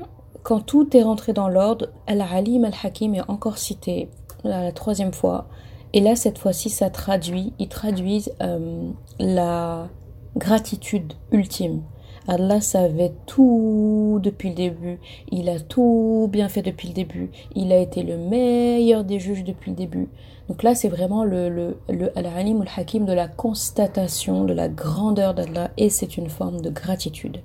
quand 0.43 0.61
tout 0.61 0.95
est 0.95 1.03
rentré 1.03 1.33
dans 1.33 1.49
l'ordre, 1.49 1.89
Al-Alim 2.07 2.65
Al-Hakim 2.65 3.15
est 3.15 3.29
encore 3.29 3.57
cité 3.57 4.09
la 4.43 4.71
troisième 4.71 5.13
fois. 5.13 5.47
Et 5.93 5.99
là, 5.99 6.15
cette 6.15 6.37
fois-ci, 6.37 6.69
ça 6.69 6.89
traduit, 6.89 7.53
ils 7.59 7.67
traduisent 7.67 8.33
euh, 8.41 8.89
la 9.19 9.89
gratitude 10.35 11.13
ultime. 11.31 11.83
Allah 12.27 12.61
savait 12.61 13.13
tout 13.25 14.19
depuis 14.21 14.49
le 14.49 14.55
début. 14.55 14.99
Il 15.31 15.49
a 15.49 15.59
tout 15.59 16.29
bien 16.31 16.49
fait 16.49 16.61
depuis 16.61 16.87
le 16.87 16.93
début. 16.93 17.29
Il 17.55 17.71
a 17.71 17.77
été 17.77 18.03
le 18.03 18.17
meilleur 18.17 19.03
des 19.03 19.19
juges 19.19 19.43
depuis 19.43 19.71
le 19.71 19.77
début. 19.77 20.07
Donc 20.49 20.63
là, 20.63 20.75
c'est 20.75 20.89
vraiment 20.89 21.23
le, 21.23 21.77
Al-Alim 22.15 22.59
ou 22.59 22.61
Al-Hakim 22.61 23.05
de 23.05 23.13
la 23.13 23.27
constatation 23.27 24.43
de 24.43 24.53
la 24.53 24.67
grandeur 24.67 25.33
d'Allah 25.33 25.71
et 25.77 25.89
c'est 25.89 26.17
une 26.17 26.29
forme 26.29 26.61
de 26.61 26.69
gratitude. 26.69 27.39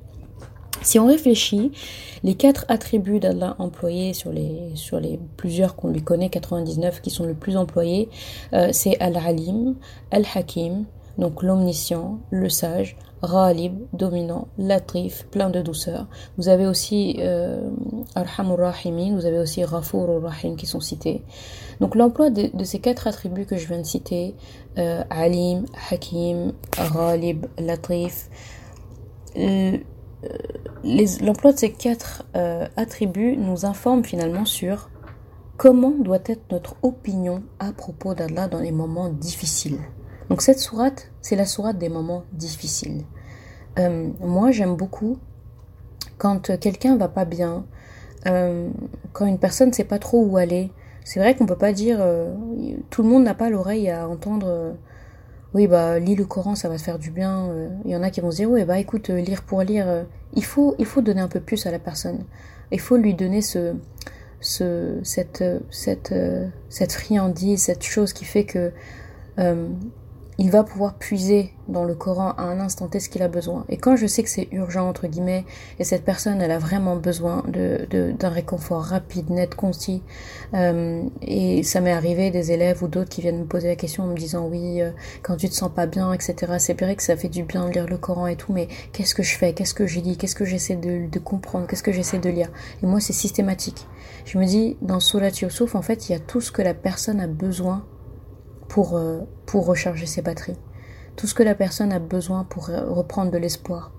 Si 0.82 0.98
on 0.98 1.06
réfléchit, 1.06 1.72
les 2.22 2.34
quatre 2.34 2.64
attributs 2.68 3.18
d'Allah 3.18 3.56
employés 3.58 4.14
sur 4.14 4.32
les, 4.32 4.70
sur 4.74 5.00
les 5.00 5.18
plusieurs 5.36 5.74
qu'on 5.76 5.88
lui 5.88 6.02
connaît, 6.02 6.28
99 6.28 7.00
qui 7.00 7.10
sont 7.10 7.24
le 7.24 7.34
plus 7.34 7.56
employés, 7.56 8.08
euh, 8.52 8.68
c'est 8.72 8.98
Al-Alim, 9.00 9.74
Al-Hakim, 10.10 10.84
donc 11.18 11.42
l'omniscient, 11.42 12.20
le 12.30 12.48
sage, 12.48 12.96
Ghalib, 13.22 13.78
dominant, 13.92 14.48
Latif, 14.58 15.26
plein 15.30 15.50
de 15.50 15.60
douceur. 15.60 16.06
Vous 16.36 16.48
avez 16.48 16.66
aussi 16.66 17.16
euh, 17.18 17.68
Arhamur 18.14 18.58
vous 18.58 19.26
avez 19.26 19.38
aussi 19.38 19.62
Ghafur 19.62 20.22
Rahim 20.22 20.56
qui 20.56 20.66
sont 20.66 20.80
cités. 20.80 21.22
Donc 21.80 21.94
l'emploi 21.94 22.30
de, 22.30 22.64
ces 22.64 22.78
quatre 22.78 23.06
attributs 23.06 23.46
que 23.46 23.56
je 23.56 23.66
viens 23.66 23.78
de 23.78 23.86
citer, 23.86 24.34
euh, 24.78 25.02
Alim, 25.10 25.64
Hakim, 25.90 26.52
Ghalib, 26.94 27.46
Latif, 27.58 28.28
euh, 29.36 29.78
l'emploi 30.84 31.52
de 31.52 31.58
ces 31.58 31.72
quatre 31.72 32.24
attributs 32.76 33.36
nous 33.36 33.66
informe 33.66 34.04
finalement 34.04 34.44
sur 34.44 34.90
comment 35.56 35.90
doit 35.90 36.18
être 36.26 36.50
notre 36.50 36.76
opinion 36.82 37.42
à 37.58 37.72
propos 37.72 38.14
d'Allah 38.14 38.48
dans 38.48 38.60
les 38.60 38.72
moments 38.72 39.08
difficiles. 39.08 39.80
Donc 40.28 40.42
cette 40.42 40.58
sourate, 40.58 41.10
c'est 41.22 41.36
la 41.36 41.46
sourate 41.46 41.78
des 41.78 41.88
moments 41.88 42.24
difficiles. 42.32 43.04
Euh, 43.78 44.08
moi, 44.20 44.50
j'aime 44.50 44.76
beaucoup 44.76 45.18
quand 46.18 46.58
quelqu'un 46.58 46.96
va 46.96 47.08
pas 47.08 47.24
bien, 47.24 47.64
euh, 48.26 48.68
quand 49.12 49.26
une 49.26 49.38
personne 49.38 49.70
ne 49.70 49.74
sait 49.74 49.84
pas 49.84 49.98
trop 49.98 50.22
où 50.24 50.36
aller. 50.36 50.70
C'est 51.04 51.20
vrai 51.20 51.34
qu'on 51.34 51.46
peut 51.46 51.56
pas 51.56 51.72
dire, 51.72 51.98
euh, 52.00 52.34
tout 52.90 53.02
le 53.02 53.08
monde 53.08 53.24
n'a 53.24 53.34
pas 53.34 53.48
l'oreille 53.48 53.88
à 53.88 54.06
entendre. 54.06 54.74
oui, 55.54 55.66
bah 55.66 55.98
lis 55.98 56.14
le 56.14 56.26
Coran, 56.26 56.54
ça 56.54 56.68
va 56.68 56.76
te 56.76 56.82
faire 56.82 56.98
du 56.98 57.10
bien. 57.10 57.48
Il 57.86 57.90
y 57.90 57.96
en 57.96 58.02
a 58.02 58.10
qui 58.10 58.20
vont 58.20 58.30
se 58.30 58.36
dire, 58.36 58.50
oui, 58.50 58.64
bah 58.64 58.78
écoute, 58.78 59.08
lire 59.08 59.42
pour 59.42 59.62
lire. 59.62 60.04
il 60.34 60.44
faut, 60.44 60.74
il 60.78 60.84
faut 60.84 61.00
donner 61.00 61.22
un 61.22 61.28
peu 61.28 61.40
plus 61.40 61.64
à 61.66 61.70
la 61.70 61.78
personne. 61.78 62.24
Il 62.70 62.80
faut 62.80 62.98
lui 62.98 63.14
donner 63.14 63.40
ce, 63.40 63.74
ce, 64.40 64.98
cette, 65.02 65.42
cette, 65.70 66.14
cette 66.68 66.92
friandise, 66.92 67.62
cette 67.62 67.84
chose 67.84 68.12
qui 68.12 68.26
fait 68.26 68.44
que 68.44 68.72
il 70.40 70.52
va 70.52 70.62
pouvoir 70.62 70.94
puiser 70.94 71.52
dans 71.66 71.84
le 71.84 71.96
Coran 71.96 72.30
à 72.38 72.42
un 72.42 72.60
instant 72.60 72.86
T 72.86 73.00
ce 73.00 73.08
qu'il 73.08 73.22
a 73.22 73.28
besoin. 73.28 73.64
Et 73.68 73.76
quand 73.76 73.96
je 73.96 74.06
sais 74.06 74.22
que 74.22 74.28
c'est 74.28 74.48
urgent, 74.52 74.88
entre 74.88 75.08
guillemets, 75.08 75.44
et 75.80 75.84
cette 75.84 76.04
personne, 76.04 76.40
elle 76.40 76.52
a 76.52 76.60
vraiment 76.60 76.94
besoin 76.94 77.42
d'un 77.48 77.84
de, 77.90 78.12
d'un 78.12 78.28
réconfort 78.28 78.82
rapide, 78.82 79.30
net, 79.30 79.56
concis, 79.56 80.00
euh, 80.54 81.02
et 81.22 81.64
ça 81.64 81.80
m'est 81.80 81.92
arrivé 81.92 82.30
des 82.30 82.52
élèves 82.52 82.84
ou 82.84 82.88
d'autres 82.88 83.10
qui 83.10 83.20
viennent 83.20 83.40
me 83.40 83.46
poser 83.46 83.66
la 83.66 83.76
question 83.76 84.04
en 84.04 84.06
me 84.06 84.16
disant 84.16 84.46
oui, 84.46 84.80
euh, 84.80 84.92
quand 85.22 85.36
tu 85.36 85.48
te 85.48 85.54
sens 85.54 85.72
pas 85.74 85.86
bien, 85.86 86.12
etc. 86.12 86.54
C'est 86.58 86.80
vrai 86.80 86.94
que 86.94 87.02
ça 87.02 87.16
fait 87.16 87.28
du 87.28 87.42
bien 87.42 87.68
de 87.68 87.72
lire 87.72 87.86
le 87.86 87.98
Coran 87.98 88.28
et 88.28 88.36
tout, 88.36 88.52
mais 88.52 88.68
qu'est-ce 88.92 89.16
que 89.16 89.24
je 89.24 89.36
fais? 89.36 89.52
Qu'est-ce 89.54 89.74
que 89.74 89.86
j'ai 89.86 90.02
dit 90.02 90.16
Qu'est-ce 90.16 90.36
que 90.36 90.44
j'essaie 90.44 90.76
de, 90.76 91.10
de 91.10 91.18
comprendre? 91.18 91.66
Qu'est-ce 91.66 91.82
que 91.82 91.92
j'essaie 91.92 92.20
de 92.20 92.30
lire? 92.30 92.50
Et 92.82 92.86
moi, 92.86 93.00
c'est 93.00 93.12
systématique. 93.12 93.88
Je 94.24 94.38
me 94.38 94.44
dis, 94.44 94.76
dans 94.82 95.00
Surat 95.00 95.30
Yusuf, 95.30 95.74
en 95.74 95.82
fait, 95.82 96.08
il 96.08 96.12
y 96.12 96.14
a 96.14 96.20
tout 96.20 96.40
ce 96.40 96.52
que 96.52 96.62
la 96.62 96.74
personne 96.74 97.20
a 97.20 97.26
besoin 97.26 97.84
pour, 98.68 98.96
euh, 98.96 99.20
pour 99.46 99.66
recharger 99.66 100.06
ses 100.06 100.22
batteries. 100.22 100.56
Tout 101.16 101.26
ce 101.26 101.34
que 101.34 101.42
la 101.42 101.54
personne 101.54 101.92
a 101.92 101.98
besoin 101.98 102.44
pour 102.44 102.66
reprendre 102.68 103.32
de 103.32 103.38
l'espoir. 103.38 103.92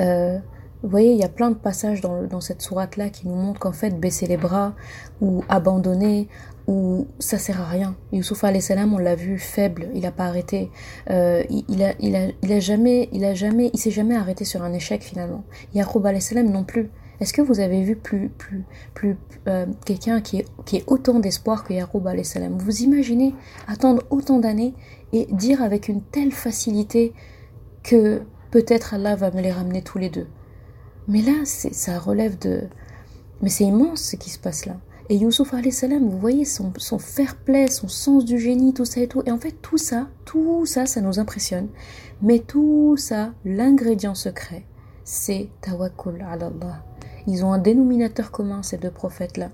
Euh, 0.00 0.38
vous 0.82 0.90
voyez, 0.90 1.12
il 1.12 1.18
y 1.18 1.24
a 1.24 1.28
plein 1.28 1.50
de 1.50 1.56
passages 1.56 2.00
dans, 2.00 2.22
dans 2.22 2.40
cette 2.40 2.62
sourate-là 2.62 3.08
qui 3.10 3.26
nous 3.26 3.34
montrent 3.34 3.58
qu'en 3.58 3.72
fait, 3.72 3.90
baisser 3.90 4.26
les 4.26 4.36
bras 4.36 4.74
ou 5.20 5.42
abandonner 5.48 6.28
ou 6.68 7.08
ça 7.18 7.38
sert 7.38 7.60
à 7.60 7.64
rien. 7.64 7.96
Youssouf 8.12 8.44
salam, 8.60 8.94
on 8.94 8.98
l'a 8.98 9.16
vu 9.16 9.38
faible, 9.38 9.88
il 9.94 10.02
n'a 10.02 10.12
pas 10.12 10.26
arrêté. 10.26 10.70
Euh, 11.10 11.42
il, 11.48 11.82
a, 11.82 11.94
il, 11.98 12.14
a, 12.14 12.28
il 12.42 12.52
a 12.52 12.60
jamais, 12.60 13.08
il 13.12 13.24
a 13.24 13.34
jamais, 13.34 13.70
il 13.72 13.80
s'est 13.80 13.90
jamais 13.90 14.14
arrêté 14.14 14.44
sur 14.44 14.62
un 14.62 14.72
échec 14.72 15.02
finalement. 15.02 15.44
Yaqub 15.74 16.06
salam 16.20 16.48
non 16.48 16.64
plus. 16.64 16.90
Est-ce 17.20 17.32
que 17.32 17.42
vous 17.42 17.58
avez 17.58 17.82
vu 17.82 17.96
plus, 17.96 18.28
plus, 18.28 18.64
plus 18.94 19.16
euh, 19.48 19.66
quelqu'un 19.84 20.20
qui 20.20 20.44
qui 20.64 20.76
est 20.76 20.84
autant 20.86 21.18
d'espoir 21.18 21.64
que 21.64 21.72
Yaroub 21.72 22.06
salam? 22.22 22.56
Vous 22.58 22.82
imaginez 22.82 23.34
attendre 23.66 24.02
autant 24.10 24.38
d'années 24.38 24.74
et 25.12 25.26
dire 25.32 25.62
avec 25.62 25.88
une 25.88 26.02
telle 26.02 26.32
facilité 26.32 27.12
que 27.82 28.22
peut-être 28.50 28.94
Allah 28.94 29.16
va 29.16 29.30
me 29.30 29.40
les 29.40 29.52
ramener 29.52 29.82
tous 29.82 29.98
les 29.98 30.10
deux. 30.10 30.26
Mais 31.08 31.22
là, 31.22 31.44
ça 31.44 31.98
relève 31.98 32.38
de... 32.38 32.64
Mais 33.40 33.48
c'est 33.48 33.64
immense 33.64 34.02
ce 34.02 34.16
qui 34.16 34.30
se 34.30 34.38
passe 34.38 34.66
là. 34.66 34.76
Et 35.10 35.16
Youssouf 35.16 35.54
salam, 35.70 36.06
vous 36.08 36.18
voyez 36.18 36.44
son, 36.44 36.70
son 36.76 36.98
fair 36.98 37.36
play, 37.36 37.68
son 37.68 37.88
sens 37.88 38.26
du 38.26 38.38
génie, 38.38 38.74
tout 38.74 38.84
ça 38.84 39.00
et 39.00 39.08
tout. 39.08 39.22
Et 39.24 39.30
en 39.30 39.38
fait, 39.38 39.52
tout 39.62 39.78
ça, 39.78 40.08
tout 40.26 40.66
ça, 40.66 40.84
ça 40.84 41.00
nous 41.00 41.18
impressionne. 41.18 41.68
Mais 42.20 42.40
tout 42.40 42.96
ça, 42.98 43.32
l'ingrédient 43.44 44.14
secret, 44.14 44.64
c'est 45.04 45.48
tawakkul 45.62 46.20
ala 46.20 46.48
Allah. 46.48 46.84
Ils 47.28 47.44
ont 47.44 47.52
un 47.52 47.58
dénominateur 47.58 48.30
commun, 48.30 48.62
ces 48.62 48.78
deux 48.78 48.90
prophètes-là. 48.90 49.50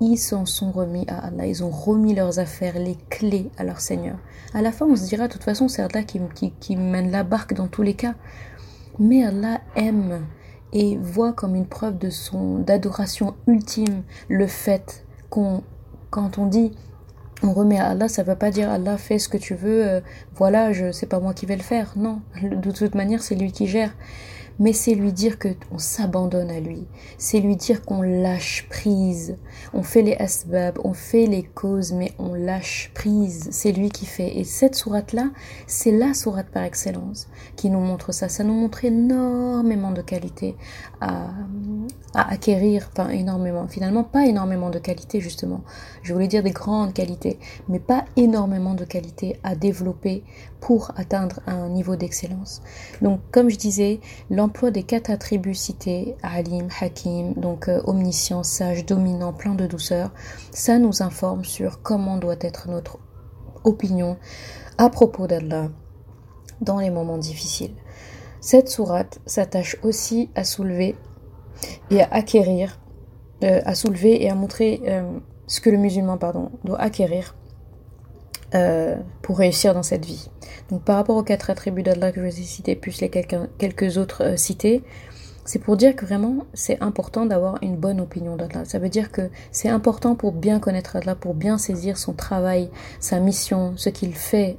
Ils 0.00 0.16
s'en 0.16 0.46
sont 0.46 0.72
remis 0.72 1.04
à 1.06 1.26
Allah. 1.26 1.46
Ils 1.46 1.62
ont 1.62 1.70
remis 1.70 2.14
leurs 2.14 2.38
affaires, 2.38 2.78
les 2.78 2.96
clés 3.10 3.50
à 3.58 3.64
leur 3.64 3.80
Seigneur. 3.80 4.16
À 4.54 4.62
la 4.62 4.72
fin, 4.72 4.86
on 4.86 4.96
se 4.96 5.04
dira, 5.04 5.28
de 5.28 5.32
toute 5.32 5.44
façon, 5.44 5.68
c'est 5.68 5.82
Allah 5.82 6.02
qui, 6.02 6.18
qui, 6.60 6.76
mène 6.76 7.10
la 7.10 7.22
barque 7.22 7.52
dans 7.52 7.68
tous 7.68 7.82
les 7.82 7.92
cas. 7.92 8.14
Mais 8.98 9.22
Allah 9.22 9.60
aime 9.76 10.24
et 10.72 10.96
voit 10.96 11.34
comme 11.34 11.54
une 11.54 11.66
preuve 11.66 11.98
de 11.98 12.08
son 12.08 12.58
d'adoration 12.58 13.34
ultime 13.46 14.02
le 14.28 14.46
fait 14.46 15.04
qu'on 15.28 15.62
quand 16.10 16.38
on 16.38 16.46
dit 16.46 16.72
on 17.42 17.52
remet 17.52 17.78
à 17.78 17.88
Allah, 17.90 18.08
ça 18.08 18.22
ne 18.22 18.28
veut 18.28 18.36
pas 18.36 18.50
dire 18.50 18.70
Allah 18.70 18.96
fais 18.96 19.18
ce 19.18 19.28
que 19.28 19.36
tu 19.36 19.54
veux, 19.54 19.86
euh, 19.86 20.00
voilà, 20.36 20.72
je 20.72 20.90
c'est 20.90 21.06
pas 21.06 21.20
moi 21.20 21.34
qui 21.34 21.44
vais 21.44 21.56
le 21.56 21.62
faire. 21.62 21.92
Non, 21.96 22.22
de 22.42 22.70
toute 22.70 22.94
manière, 22.94 23.22
c'est 23.22 23.34
lui 23.34 23.52
qui 23.52 23.66
gère 23.66 23.90
mais 24.58 24.72
c'est 24.72 24.94
lui 24.94 25.12
dire 25.12 25.38
que 25.38 25.48
on 25.72 25.78
s'abandonne 25.78 26.50
à 26.50 26.60
lui, 26.60 26.86
c'est 27.18 27.40
lui 27.40 27.56
dire 27.56 27.82
qu'on 27.82 28.02
lâche 28.02 28.66
prise, 28.68 29.36
on 29.72 29.82
fait 29.82 30.02
les 30.02 30.14
asbab, 30.14 30.78
on 30.84 30.92
fait 30.92 31.26
les 31.26 31.42
causes, 31.42 31.92
mais 31.92 32.12
on 32.18 32.34
lâche 32.34 32.90
prise, 32.94 33.48
c'est 33.50 33.72
lui 33.72 33.90
qui 33.90 34.06
fait. 34.06 34.36
Et 34.38 34.44
cette 34.44 34.74
sourate-là, 34.74 35.30
c'est 35.66 35.92
la 35.92 36.14
sourate 36.14 36.48
par 36.48 36.62
excellence 36.62 37.28
qui 37.56 37.70
nous 37.70 37.80
montre 37.80 38.12
ça. 38.12 38.28
Ça 38.28 38.44
nous 38.44 38.54
montre 38.54 38.84
énormément 38.84 39.90
de 39.90 40.02
qualités 40.02 40.56
à, 41.00 41.30
à 42.14 42.32
acquérir, 42.32 42.90
enfin 42.92 43.10
énormément, 43.10 43.66
finalement 43.68 44.04
pas 44.04 44.26
énormément 44.26 44.70
de 44.70 44.78
qualités 44.78 45.20
justement. 45.20 45.62
Je 46.02 46.12
voulais 46.12 46.28
dire 46.28 46.42
des 46.42 46.52
grandes 46.52 46.92
qualités, 46.92 47.38
mais 47.68 47.80
pas 47.80 48.04
énormément 48.16 48.74
de 48.74 48.84
qualités 48.84 49.38
à 49.42 49.54
développer 49.54 50.22
pour 50.64 50.92
atteindre 50.96 51.40
un 51.46 51.68
niveau 51.68 51.94
d'excellence. 51.94 52.62
Donc, 53.02 53.20
comme 53.30 53.50
je 53.50 53.58
disais, 53.58 54.00
l'emploi 54.30 54.70
des 54.70 54.82
quatre 54.82 55.10
attributs 55.10 55.54
cités, 55.54 56.16
Alim, 56.22 56.68
Hakim, 56.80 57.34
donc 57.34 57.68
euh, 57.68 57.82
omniscient, 57.84 58.42
sage, 58.42 58.86
dominant, 58.86 59.34
plein 59.34 59.54
de 59.54 59.66
douceur, 59.66 60.10
ça 60.52 60.78
nous 60.78 61.02
informe 61.02 61.44
sur 61.44 61.82
comment 61.82 62.16
doit 62.16 62.38
être 62.40 62.70
notre 62.70 62.98
opinion 63.64 64.16
à 64.78 64.88
propos 64.88 65.26
d'Allah 65.26 65.68
dans 66.62 66.78
les 66.78 66.90
moments 66.90 67.18
difficiles. 67.18 67.74
Cette 68.40 68.70
sourate 68.70 69.20
s'attache 69.26 69.76
aussi 69.82 70.30
à 70.34 70.44
soulever 70.44 70.96
et 71.90 72.00
à 72.00 72.08
acquérir, 72.10 72.80
euh, 73.42 73.60
à 73.66 73.74
soulever 73.74 74.24
et 74.24 74.30
à 74.30 74.34
montrer 74.34 74.80
euh, 74.86 75.18
ce 75.46 75.60
que 75.60 75.68
le 75.68 75.76
musulman 75.76 76.16
pardon, 76.16 76.52
doit 76.64 76.80
acquérir 76.80 77.34
euh, 78.54 78.96
pour 79.22 79.38
réussir 79.38 79.74
dans 79.74 79.82
cette 79.82 80.04
vie. 80.04 80.28
Donc 80.70 80.82
par 80.82 80.96
rapport 80.96 81.16
aux 81.16 81.22
quatre 81.22 81.50
attributs 81.50 81.82
d'Allah 81.82 82.12
que 82.12 82.20
je 82.20 82.26
vous 82.26 82.40
ai 82.40 82.44
cités, 82.44 82.76
plus 82.76 83.00
les 83.00 83.10
quelques, 83.10 83.98
autres 83.98 84.22
euh, 84.22 84.36
cités, 84.36 84.82
c'est 85.44 85.58
pour 85.58 85.76
dire 85.76 85.96
que 85.96 86.06
vraiment 86.06 86.46
c'est 86.54 86.80
important 86.80 87.26
d'avoir 87.26 87.58
une 87.62 87.76
bonne 87.76 88.00
opinion 88.00 88.36
d'Allah. 88.36 88.64
Ça 88.64 88.78
veut 88.78 88.88
dire 88.88 89.10
que 89.10 89.30
c'est 89.50 89.68
important 89.68 90.14
pour 90.14 90.32
bien 90.32 90.60
connaître 90.60 90.96
Allah, 90.96 91.14
pour 91.14 91.34
bien 91.34 91.58
saisir 91.58 91.98
son 91.98 92.12
travail, 92.12 92.70
sa 93.00 93.18
mission, 93.20 93.74
ce 93.76 93.88
qu'il 93.88 94.14
fait 94.14 94.56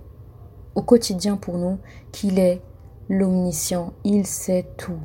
au 0.75 0.81
quotidien 0.81 1.37
pour 1.37 1.57
nous, 1.57 1.79
qu'il 2.11 2.37
est 2.37 2.61
l'omniscient, 3.09 3.93
il 4.03 4.25
sait 4.25 4.65
tout. 4.77 4.99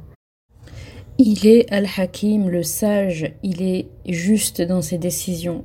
Il 1.19 1.47
est 1.47 1.71
Al-Hakim, 1.71 2.49
le 2.49 2.63
sage, 2.63 3.35
il 3.43 3.63
est 3.63 3.89
juste 4.07 4.63
dans 4.63 4.81
ses 4.81 4.97
décisions. 4.97 5.65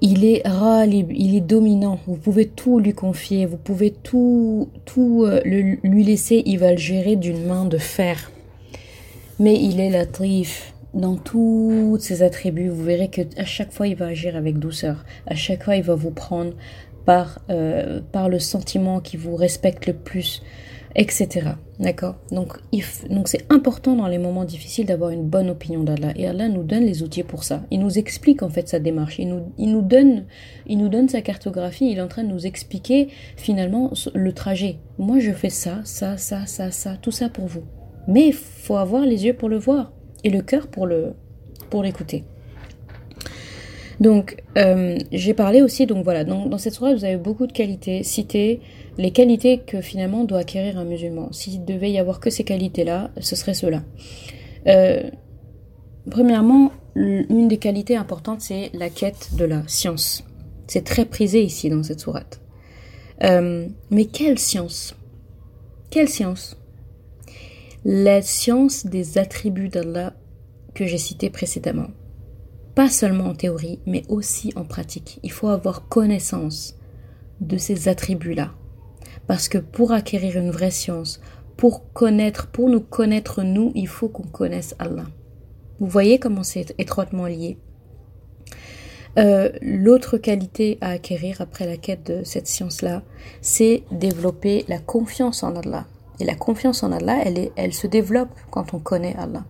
Il 0.00 0.24
est 0.24 0.46
ralib, 0.46 1.10
il 1.12 1.34
est 1.34 1.40
dominant. 1.40 1.98
Vous 2.06 2.16
pouvez 2.16 2.46
tout 2.46 2.78
lui 2.78 2.92
confier, 2.92 3.46
vous 3.46 3.56
pouvez 3.56 3.90
tout, 3.90 4.68
tout 4.84 5.24
euh, 5.24 5.40
lui 5.44 6.04
laisser, 6.04 6.42
il 6.46 6.58
va 6.58 6.70
le 6.72 6.78
gérer 6.78 7.16
d'une 7.16 7.44
main 7.44 7.64
de 7.64 7.78
fer. 7.78 8.30
Mais 9.40 9.60
il 9.60 9.80
est 9.80 9.90
latrif 9.90 10.72
dans 10.94 11.16
tous 11.16 11.98
ses 12.00 12.22
attributs. 12.22 12.68
Vous 12.68 12.84
verrez 12.84 13.08
que 13.08 13.22
à 13.36 13.44
chaque 13.44 13.72
fois 13.72 13.88
il 13.88 13.96
va 13.96 14.06
agir 14.06 14.36
avec 14.36 14.58
douceur. 14.58 15.04
À 15.26 15.34
chaque 15.34 15.64
fois 15.64 15.76
il 15.76 15.82
va 15.82 15.94
vous 15.94 16.10
prendre 16.10 16.52
par, 17.04 17.40
euh, 17.50 18.00
par 18.12 18.28
le 18.28 18.38
sentiment 18.38 19.00
qui 19.00 19.16
vous 19.16 19.34
respecte 19.34 19.86
le 19.86 19.94
plus 19.94 20.42
etc. 20.94 21.50
D'accord? 21.78 22.16
Donc, 22.32 22.58
donc 23.10 23.28
c'est 23.28 23.46
important 23.50 23.94
dans 23.94 24.08
les 24.08 24.18
moments 24.18 24.44
difficiles 24.44 24.86
d'avoir 24.86 25.10
une 25.10 25.24
bonne 25.24 25.50
opinion 25.50 25.84
d'Allah. 25.84 26.12
Et 26.16 26.26
Allah 26.26 26.48
nous 26.48 26.62
donne 26.62 26.84
les 26.84 27.02
outils 27.02 27.22
pour 27.22 27.44
ça. 27.44 27.62
Il 27.70 27.80
nous 27.80 27.98
explique 27.98 28.42
en 28.42 28.48
fait 28.48 28.68
sa 28.68 28.78
démarche. 28.78 29.18
Il 29.18 29.28
nous, 29.28 29.52
il 29.58 29.70
nous, 29.70 29.82
donne, 29.82 30.24
il 30.66 30.78
nous 30.78 30.88
donne 30.88 31.08
sa 31.08 31.22
cartographie. 31.22 31.90
Il 31.90 31.98
est 31.98 32.02
en 32.02 32.08
train 32.08 32.24
de 32.24 32.28
nous 32.28 32.46
expliquer 32.46 33.08
finalement 33.36 33.92
le 34.14 34.32
trajet. 34.32 34.78
Moi, 34.98 35.20
je 35.20 35.32
fais 35.32 35.50
ça, 35.50 35.80
ça, 35.84 36.16
ça, 36.16 36.46
ça, 36.46 36.70
ça, 36.70 36.96
tout 37.00 37.12
ça 37.12 37.28
pour 37.28 37.46
vous. 37.46 37.64
Mais 38.06 38.28
il 38.28 38.34
faut 38.34 38.76
avoir 38.76 39.04
les 39.04 39.26
yeux 39.26 39.34
pour 39.34 39.48
le 39.48 39.58
voir 39.58 39.92
et 40.24 40.30
le 40.30 40.42
cœur 40.42 40.66
pour 40.68 40.86
le 40.86 41.12
pour 41.70 41.82
l'écouter. 41.82 42.24
Donc, 44.00 44.42
euh, 44.56 44.96
j'ai 45.10 45.34
parlé 45.34 45.60
aussi, 45.60 45.86
donc 45.86 46.04
voilà, 46.04 46.24
dans, 46.24 46.46
dans 46.46 46.58
cette 46.58 46.74
soirée, 46.74 46.94
vous 46.94 47.04
avez 47.04 47.16
beaucoup 47.16 47.46
de 47.46 47.52
qualités 47.52 48.02
citées, 48.04 48.60
les 48.98 49.12
qualités 49.12 49.58
que 49.58 49.80
finalement 49.80 50.24
doit 50.24 50.40
acquérir 50.40 50.78
un 50.78 50.84
musulman. 50.84 51.32
S'il 51.32 51.64
devait 51.64 51.90
y 51.90 51.98
avoir 51.98 52.20
que 52.20 52.30
ces 52.30 52.44
qualités-là, 52.44 53.10
ce 53.20 53.36
serait 53.36 53.54
cela. 53.54 53.82
Euh, 54.66 55.08
premièrement, 56.10 56.72
une 56.94 57.48
des 57.48 57.58
qualités 57.58 57.96
importantes, 57.96 58.40
c'est 58.40 58.70
la 58.74 58.90
quête 58.90 59.30
de 59.34 59.44
la 59.44 59.62
science. 59.66 60.24
C'est 60.66 60.84
très 60.84 61.04
prisé 61.04 61.42
ici 61.42 61.70
dans 61.70 61.82
cette 61.82 62.00
sourate. 62.00 62.40
Euh, 63.22 63.68
mais 63.90 64.04
quelle 64.04 64.38
science? 64.38 64.94
Quelle 65.90 66.08
science? 66.08 66.56
La 67.84 68.20
science 68.20 68.84
des 68.84 69.16
attributs 69.16 69.68
d'Allah 69.68 70.12
que 70.74 70.86
j'ai 70.86 70.98
cités 70.98 71.30
précédemment 71.30 71.88
pas 72.78 72.88
seulement 72.88 73.24
en 73.24 73.34
théorie, 73.34 73.80
mais 73.86 74.04
aussi 74.08 74.52
en 74.54 74.62
pratique. 74.62 75.18
Il 75.24 75.32
faut 75.32 75.48
avoir 75.48 75.88
connaissance 75.88 76.76
de 77.40 77.56
ces 77.56 77.88
attributs-là. 77.88 78.52
Parce 79.28 79.48
que 79.48 79.58
pour 79.58 79.92
acquérir 79.92 80.36
une 80.36 80.50
vraie 80.50 80.72
science, 80.72 81.20
pour 81.56 81.92
connaître, 81.92 82.48
pour 82.48 82.68
nous 82.68 82.80
connaître 82.80 83.42
nous, 83.42 83.70
il 83.74 83.86
faut 83.86 84.08
qu'on 84.08 84.26
connaisse 84.26 84.74
Allah. 84.78 85.04
Vous 85.80 85.86
voyez 85.86 86.18
comment 86.18 86.42
c'est 86.42 86.74
étroitement 86.78 87.26
lié. 87.26 87.58
Euh, 89.18 89.50
l'autre 89.60 90.16
qualité 90.16 90.78
à 90.80 90.90
acquérir 90.90 91.40
après 91.40 91.66
la 91.66 91.76
quête 91.76 92.06
de 92.06 92.24
cette 92.24 92.46
science-là, 92.46 93.02
c'est 93.40 93.82
développer 93.90 94.64
la 94.68 94.78
confiance 94.78 95.42
en 95.42 95.54
Allah. 95.56 95.86
Et 96.20 96.24
la 96.24 96.34
confiance 96.34 96.82
en 96.82 96.90
Allah, 96.90 97.18
elle, 97.56 97.74
se 97.74 97.86
développe 97.86 98.30
quand 98.50 98.74
on 98.74 98.78
connaît 98.78 99.14
Allah. 99.16 99.44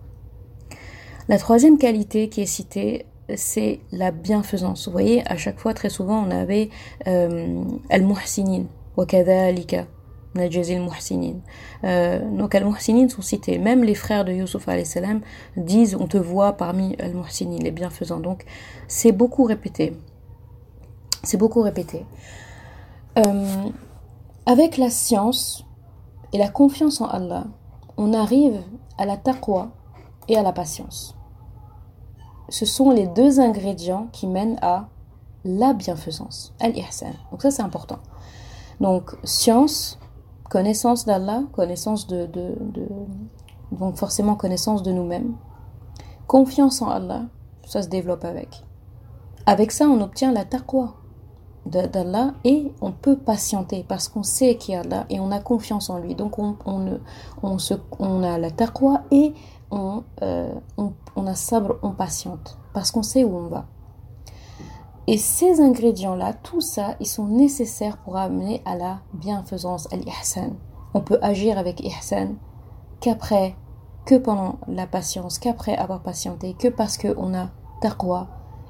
La 1.29 1.37
troisième 1.37 1.77
qualité 1.77 2.29
qui 2.29 2.41
est 2.41 2.45
citée 2.45 3.05
c'est 3.35 3.79
la 3.91 4.09
bienfaisance. 4.09 4.87
Vous 4.87 4.91
voyez, 4.91 5.21
à 5.31 5.37
chaque 5.37 5.59
fois, 5.59 5.75
très 5.75 5.89
souvent, 5.91 6.25
on 6.25 6.31
avait 6.31 6.71
euh, 7.05 7.63
al-muhsinin, 7.91 8.65
wa 8.99 9.05
kadhalika, 9.05 9.85
muhsinin. 10.35 11.41
Euh, 11.83 12.19
donc 12.37 12.55
al-muhsinin 12.55 13.09
sont 13.09 13.21
cités. 13.21 13.57
Même 13.57 13.83
les 13.83 13.95
frères 13.95 14.25
de 14.25 14.31
Yusuf 14.31 14.67
salam 14.83 15.21
disent 15.57 15.95
on 15.99 16.07
te 16.07 16.17
voit 16.17 16.53
parmi 16.53 16.95
al-muhsinin, 16.99 17.57
les 17.57 17.71
bienfaisants. 17.71 18.19
Donc 18.19 18.45
c'est 18.87 19.11
beaucoup 19.11 19.45
répété. 19.45 19.93
C'est 21.23 21.37
beaucoup 21.37 21.61
répété. 21.61 22.05
Euh, 23.17 23.69
avec 24.45 24.77
la 24.77 24.89
science 24.89 25.65
et 26.33 26.37
la 26.37 26.49
confiance 26.49 27.01
en 27.01 27.07
Allah, 27.07 27.45
on 27.97 28.13
arrive 28.13 28.61
à 28.97 29.05
la 29.05 29.17
taqwa 29.17 29.71
et 30.27 30.37
à 30.37 30.43
la 30.43 30.53
patience 30.53 31.15
ce 32.49 32.65
sont 32.65 32.91
les 32.91 33.07
deux 33.07 33.39
ingrédients 33.39 34.07
qui 34.11 34.27
mènent 34.27 34.57
à 34.61 34.89
la 35.45 35.73
bienfaisance, 35.73 36.53
al-ihsan. 36.59 37.13
Donc 37.31 37.41
ça 37.41 37.51
c'est 37.51 37.61
important. 37.61 37.99
Donc 38.79 39.15
science, 39.23 39.99
connaissance 40.49 41.05
d'Allah, 41.05 41.43
connaissance 41.53 42.07
de, 42.07 42.27
donc 43.71 43.97
forcément 43.97 44.35
connaissance 44.35 44.83
de 44.83 44.91
nous-mêmes, 44.91 45.35
confiance 46.27 46.81
en 46.81 46.89
Allah, 46.89 47.23
ça 47.65 47.81
se 47.81 47.89
développe 47.89 48.23
avec. 48.23 48.63
Avec 49.45 49.71
ça 49.71 49.87
on 49.87 50.01
obtient 50.01 50.31
la 50.31 50.45
taqwa 50.45 50.95
d'Allah 51.65 52.33
et 52.43 52.71
on 52.81 52.91
peut 52.91 53.17
patienter 53.17 53.85
parce 53.87 54.07
qu'on 54.07 54.23
sait 54.23 54.55
qui 54.55 54.71
est 54.71 54.77
Allah 54.77 55.05
et 55.09 55.19
on 55.19 55.31
a 55.31 55.39
confiance 55.39 55.89
en 55.89 55.99
lui. 55.99 56.15
Donc 56.15 56.39
on, 56.39 56.55
on, 56.65 56.99
on, 57.43 57.57
se, 57.57 57.73
on 57.99 58.23
a 58.23 58.37
la 58.37 58.49
taqwa 58.49 59.03
et 59.11 59.33
euh, 59.71 60.51
on, 60.77 60.93
on, 61.15 61.27
a 61.27 61.35
sabre, 61.35 61.77
on 61.83 61.91
patiente, 61.91 62.57
parce 62.73 62.91
qu'on 62.91 63.03
sait 63.03 63.23
où 63.23 63.35
on 63.35 63.47
va. 63.47 63.67
Et 65.11 65.17
ces 65.17 65.59
ingrédients-là, 65.59 66.33
tout 66.33 66.61
ça, 66.61 66.93
ils 66.99 67.07
sont 67.07 67.25
nécessaires 67.25 67.97
pour 67.97 68.15
amener 68.15 68.61
à 68.63 68.75
la 68.75 68.99
bienfaisance, 69.15 69.91
à 69.91 69.95
l'ihsan. 69.95 70.51
On 70.93 71.01
peut 71.01 71.17
agir 71.23 71.57
avec 71.57 71.79
ihsan 71.83 72.35
qu'après, 72.99 73.55
que 74.05 74.13
pendant 74.13 74.59
la 74.67 74.85
patience, 74.85 75.39
qu'après 75.39 75.75
avoir 75.75 76.03
patienté, 76.03 76.53
que 76.53 76.67
parce 76.67 76.99
qu'on 76.99 77.33
a 77.33 77.49
taqwa. 77.81 78.27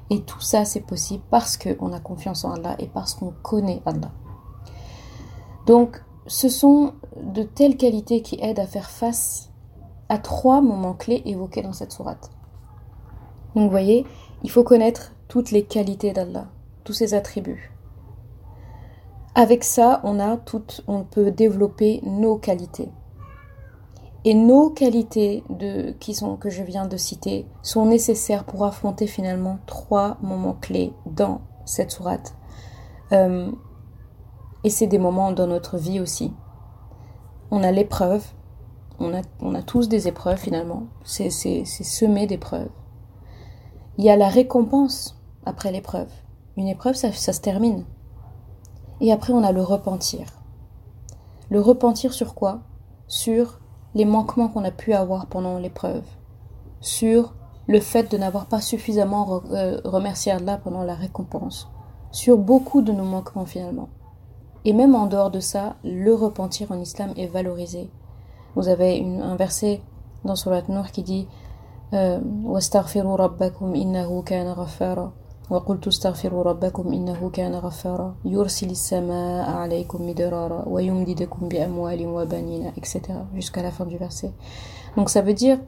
Et 0.08 0.22
tout 0.22 0.40
ça, 0.40 0.64
c'est 0.64 0.80
possible 0.80 1.22
parce 1.28 1.58
qu'on 1.58 1.92
a 1.92 2.00
confiance 2.00 2.46
en 2.46 2.52
Allah 2.52 2.74
et 2.78 2.86
parce 2.86 3.12
qu'on 3.12 3.34
connaît 3.42 3.82
Allah. 3.84 4.10
Donc, 5.66 6.02
ce 6.26 6.48
sont 6.48 6.94
de 7.22 7.42
telles 7.42 7.76
qualités 7.76 8.22
qui 8.22 8.38
aident 8.40 8.60
à 8.60 8.66
faire 8.66 8.88
face 8.88 9.50
à 10.08 10.16
trois 10.16 10.62
moments 10.62 10.94
clés 10.94 11.20
évoqués 11.26 11.60
dans 11.60 11.74
cette 11.74 11.92
sourate. 11.92 12.30
Donc 13.54 13.64
vous 13.64 13.70
voyez, 13.70 14.06
il 14.42 14.50
faut 14.50 14.64
connaître 14.64 15.12
toutes 15.30 15.52
les 15.52 15.62
qualités 15.62 16.12
d'Allah, 16.12 16.48
tous 16.82 16.92
ses 16.92 17.14
attributs. 17.14 17.72
Avec 19.36 19.62
ça, 19.62 20.00
on 20.02 20.18
a 20.18 20.36
on 20.88 21.04
peut 21.04 21.30
développer 21.30 22.00
nos 22.02 22.36
qualités. 22.36 22.90
Et 24.24 24.34
nos 24.34 24.70
qualités 24.70 25.44
de, 25.48 25.92
qui 26.00 26.14
sont, 26.14 26.36
que 26.36 26.50
je 26.50 26.64
viens 26.64 26.84
de 26.84 26.96
citer 26.96 27.46
sont 27.62 27.86
nécessaires 27.86 28.42
pour 28.42 28.64
affronter 28.64 29.06
finalement 29.06 29.60
trois 29.66 30.18
moments 30.20 30.56
clés 30.60 30.92
dans 31.06 31.42
cette 31.64 31.92
sourate. 31.92 32.34
Euh, 33.12 33.52
et 34.64 34.68
c'est 34.68 34.88
des 34.88 34.98
moments 34.98 35.30
dans 35.30 35.46
notre 35.46 35.78
vie 35.78 36.00
aussi. 36.00 36.32
On 37.52 37.62
a 37.62 37.70
l'épreuve, 37.70 38.26
on 38.98 39.14
a, 39.14 39.62
tous 39.62 39.88
des 39.88 40.08
épreuves 40.08 40.38
finalement. 40.38 40.88
C'est 41.04 41.30
semé 41.30 42.26
d'épreuves. 42.26 42.68
Il 43.96 44.04
y 44.04 44.10
a 44.10 44.16
la 44.16 44.28
récompense 44.28 45.19
après 45.44 45.72
l'épreuve. 45.72 46.10
Une 46.56 46.68
épreuve, 46.68 46.94
ça, 46.94 47.12
se 47.12 47.40
termine. 47.40 47.84
Et 49.00 49.12
après, 49.12 49.32
on 49.32 49.42
a 49.42 49.52
le 49.52 49.62
repentir. 49.62 50.26
Le 51.48 51.60
repentir 51.60 52.12
sur 52.12 52.34
quoi? 52.34 52.60
Sur 53.06 53.60
les 53.94 54.04
manquements 54.04 54.48
qu'on 54.48 54.64
a 54.64 54.70
pu 54.70 54.92
avoir 54.92 55.26
pendant 55.26 55.58
l'épreuve. 55.58 56.04
Sur 56.80 57.34
le 57.66 57.80
fait 57.80 58.10
de 58.10 58.18
n'avoir 58.18 58.46
pas 58.46 58.60
suffisamment 58.60 59.42
euh, 59.52 59.80
remercié 59.84 60.32
Allah 60.32 60.58
pendant 60.58 60.82
la 60.82 60.94
récompense. 60.94 61.68
Sur 62.10 62.38
beaucoup 62.38 62.82
de 62.82 62.92
nos 62.92 63.04
manquements 63.04 63.46
finalement. 63.46 63.88
Et 64.64 64.72
même 64.72 64.94
en 64.94 65.06
dehors 65.06 65.30
de 65.30 65.40
ça, 65.40 65.76
le 65.84 66.12
repentir 66.14 66.70
en 66.70 66.80
islam 66.80 67.12
est 67.16 67.26
valorisé. 67.26 67.90
Vous 68.56 68.68
avez 68.68 69.02
un 69.02 69.36
verset 69.36 69.80
dans 70.24 70.36
Surat 70.36 70.62
Nour 70.68 70.88
qui 70.88 71.02
dit 71.02 71.28
euh, 71.92 72.20
ربكم 75.51 75.53
إنه 75.53 75.59
كان 75.59 75.65
غفارا 75.65 75.65
وقلت 75.65 75.87
استغفروا 75.87 76.43
ربكم 76.43 76.93
إنه 76.93 77.29
كان 77.29 77.55
غفارا 77.55 78.15
يرسل 78.25 78.69
السماء 78.69 79.49
عليكم 79.49 80.09
مدرارا 80.09 80.63
ويمددكم 80.67 81.49
بأموال 81.49 82.07
وبنين 82.07 82.71
etc. 82.77 82.97
jusqu'à 83.35 83.61
la 83.61 83.71
fin 83.71 83.85
du 83.85 83.97
verset. 83.97 84.31
Donc 84.97 85.09
ça 85.09 85.21
veut 85.21 85.33
dire 85.33 85.59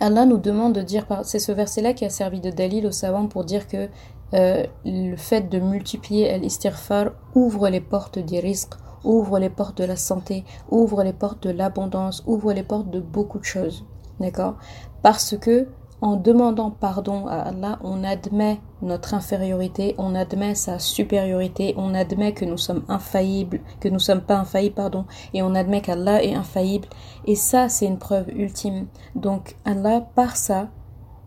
Allah 0.00 0.26
nous 0.26 0.38
demande 0.38 0.74
de 0.74 0.82
dire, 0.82 1.06
c'est 1.22 1.38
ce 1.38 1.52
verset-là 1.52 1.94
qui 1.94 2.04
a 2.04 2.10
servi 2.10 2.40
de 2.40 2.50
dalil 2.50 2.86
aux 2.86 2.92
savants 2.92 3.28
pour 3.28 3.44
dire 3.44 3.66
que 3.66 3.88
euh, 4.34 4.66
le 4.84 5.16
fait 5.16 5.48
de 5.48 5.58
multiplier 5.58 6.38
l'istighfar 6.38 7.12
ouvre 7.34 7.68
les 7.68 7.80
portes 7.80 8.18
des 8.18 8.40
risques 8.40 8.74
ouvre 9.06 9.38
les 9.38 9.48
portes 9.48 9.78
de 9.78 9.84
la 9.84 9.96
santé, 9.96 10.44
ouvre 10.70 11.02
les 11.04 11.12
portes 11.12 11.44
de 11.44 11.50
l'abondance, 11.50 12.22
ouvre 12.26 12.52
les 12.52 12.64
portes 12.64 12.90
de 12.90 13.00
beaucoup 13.00 13.38
de 13.38 13.44
choses. 13.44 13.84
D'accord 14.20 14.56
Parce 15.02 15.36
que 15.38 15.68
en 16.01 16.15
demandant 16.15 16.71
pardon 16.71 17.27
à 17.27 17.35
Allah, 17.35 17.79
on 17.83 18.03
admet 18.03 18.59
notre 18.81 19.13
infériorité, 19.13 19.93
on 19.99 20.15
admet 20.15 20.55
sa 20.55 20.79
supériorité, 20.79 21.75
on 21.77 21.93
admet 21.93 22.33
que 22.33 22.43
nous 22.43 22.57
sommes 22.57 22.83
infaillibles, 22.89 23.61
que 23.79 23.87
nous 23.87 23.99
sommes 23.99 24.21
pas 24.21 24.37
infaillibles, 24.37 24.75
pardon, 24.75 25.05
et 25.33 25.43
on 25.43 25.53
admet 25.53 25.81
qu'Allah 25.81 26.23
est 26.23 26.33
infaillible. 26.33 26.87
Et 27.25 27.35
ça, 27.35 27.69
c'est 27.69 27.85
une 27.85 27.99
preuve 27.99 28.29
ultime. 28.29 28.87
Donc 29.15 29.57
Allah, 29.63 30.01
par 30.01 30.37
ça, 30.37 30.69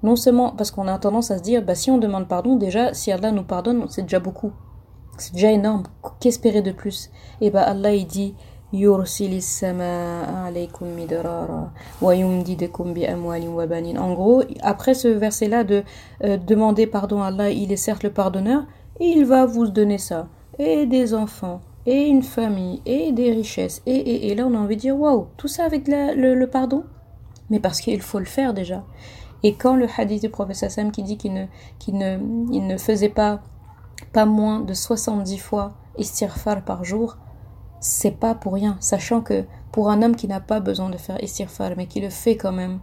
non 0.03 0.17
seulement 0.17 0.51
parce 0.51 0.73
qu'on 0.73 0.89
a 0.89 0.99
tendance 0.99 1.31
à 1.31 1.39
se 1.39 1.43
dire, 1.43 1.65
bah 1.65 1.77
si 1.77 1.91
on 1.91 1.99
demande 1.99 2.27
pardon, 2.27 2.57
déjà, 2.57 2.93
si 2.95 3.13
Allah 3.13 3.31
nous 3.31 3.45
pardonne, 3.45 3.87
c'est 3.89 4.03
déjà 4.03 4.19
beaucoup. 4.19 4.53
C'est 5.17 5.35
déjà 5.35 5.53
énorme. 5.53 5.85
Qu'espérer 6.19 6.63
de 6.63 6.73
plus? 6.73 7.11
Et 7.41 7.51
bien 7.51 7.61
Allah 7.61 7.95
il 7.95 8.07
dit 8.07 8.35
en 13.99 14.15
gros, 14.15 14.43
après 14.63 14.95
ce 14.95 15.09
verset-là 15.09 15.65
de 15.65 15.85
euh, 16.25 16.37
demander 16.37 16.87
pardon 16.87 17.23
à 17.23 17.29
Allah, 17.29 17.51
il 17.51 17.71
est 17.71 17.77
certes 17.77 18.03
le 18.03 18.11
pardonneur, 18.11 18.65
et 18.99 19.07
il 19.07 19.25
va 19.25 19.47
vous 19.47 19.69
donner 19.69 19.99
ça, 19.99 20.27
et 20.59 20.87
des 20.87 21.15
enfants, 21.15 21.61
et 21.87 22.03
une 22.03 22.23
famille, 22.23 22.83
et 22.85 23.13
des 23.13 23.31
richesses, 23.31 23.81
et, 23.87 24.31
et, 24.31 24.35
là 24.35 24.45
on 24.47 24.55
a 24.55 24.59
envie 24.59 24.77
de 24.77 24.81
dire, 24.81 24.99
waouh, 24.99 25.27
tout 25.37 25.49
ça 25.49 25.65
avec 25.65 25.87
le, 25.87 26.45
pardon? 26.47 26.85
Mais 27.51 27.61
parce 27.61 27.81
qu'il 27.81 28.03
faut 28.03 28.19
le 28.19 28.25
faire 28.25 28.55
déjà. 28.55 28.85
Et 29.43 29.55
quand 29.55 29.77
le 29.77 29.87
hadith 29.97 30.23
du 30.23 30.31
prophète 30.31 30.71
Sam 30.71 30.91
qui 30.91 31.03
dit 31.03 31.19
qu'il 31.19 31.35
ne, 31.35 31.45
ne, 31.89 32.19
il 32.51 32.67
ne 32.67 32.79
faisait 32.79 33.11
pas 33.11 33.41
pas 34.13 34.25
moins 34.25 34.61
de 34.61 34.75
70 34.75 35.39
fois 35.39 35.75
istirfar 35.99 36.65
par 36.65 36.85
jour, 36.85 37.17
c'est 37.85 38.13
pas 38.13 38.35
pour 38.35 38.55
rien, 38.55 38.79
sachant 38.81 39.21
que 39.21 39.45
pour 39.71 39.91
un 39.91 40.01
homme 40.01 40.17
qui 40.17 40.27
n'a 40.27 40.41
pas 40.41 40.59
besoin 40.59 40.89
de 40.89 40.97
faire 40.97 41.23
istirfar, 41.23 41.73
mais 41.77 41.87
qui 41.87 42.01
le 42.01 42.09
fait 42.09 42.35
quand 42.35 42.51
même, 42.51 42.81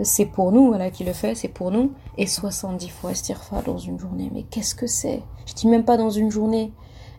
c'est 0.00 0.24
pour 0.24 0.50
nous, 0.50 0.68
voilà, 0.68 0.90
qui 0.90 1.04
le 1.04 1.12
fait, 1.12 1.34
c'est 1.34 1.48
pour 1.48 1.70
nous. 1.70 1.92
Et 2.16 2.26
70 2.26 2.88
fois 2.88 3.12
istighfar 3.12 3.62
dans 3.62 3.76
une 3.76 3.98
journée. 3.98 4.30
Mais 4.32 4.44
qu'est-ce 4.44 4.74
que 4.74 4.86
c'est? 4.86 5.22
Je 5.44 5.52
dis 5.52 5.68
même 5.68 5.84
pas 5.84 5.98
dans 5.98 6.08
une 6.08 6.30
journée. 6.30 6.72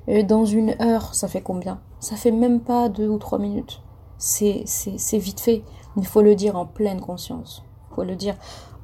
Euh, 0.10 0.24
dans 0.24 0.46
une 0.46 0.76
heure, 0.82 1.14
ça 1.14 1.28
fait 1.28 1.42
combien? 1.42 1.80
Ça 2.00 2.16
fait 2.16 2.32
même 2.32 2.60
pas 2.60 2.90
deux 2.90 3.08
ou 3.08 3.20
trois 3.20 3.38
minutes. 3.38 3.84
C'est, 4.18 4.64
c'est, 4.66 5.20
vite 5.20 5.42
fait. 5.42 5.64
Il 5.98 6.08
faut 6.08 6.24
le 6.24 6.34
dire 6.34 6.56
en 6.56 6.66
pleine 6.66 7.02
conscience. 7.02 7.64
Il 7.92 7.96
faut 7.96 8.04
le 8.04 8.16
dire 8.16 8.36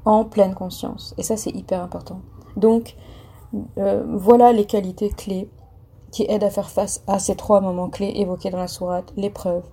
en 0.06 0.26
pleine 0.26 0.54
conscience. 0.54 1.16
Et 1.18 1.24
ça, 1.24 1.38
c'est 1.38 1.56
hyper 1.56 1.82
important. 1.82 2.22
Donc, 2.56 2.96
euh, 3.80 4.04
voilà 4.08 4.54
les 4.54 4.66
qualités 4.66 5.10
clés 5.10 5.50
qui 6.12 6.26
aident 6.30 6.44
à 6.44 6.50
faire 6.50 6.70
face 6.70 7.04
à 7.08 7.20
ces 7.20 7.36
trois 7.36 7.62
moments 7.62 7.90
clés 7.90 8.14
évoqués 8.16 8.50
dans 8.50 8.58
la 8.58 8.68
sourate 8.68 9.12
l'épreuve, 9.16 9.64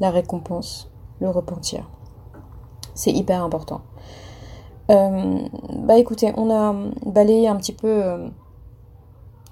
la 0.00 0.10
récompense, 0.10 0.90
le 1.20 1.30
repentir. 1.30 1.88
C'est 2.94 3.12
hyper 3.12 3.42
important. 3.42 3.82
Euh, 4.90 5.38
bah 5.72 5.98
écoutez, 5.98 6.32
on 6.36 6.50
a 6.50 6.74
balayé 7.04 7.48
un 7.48 7.56
petit 7.56 7.72
peu, 7.72 8.02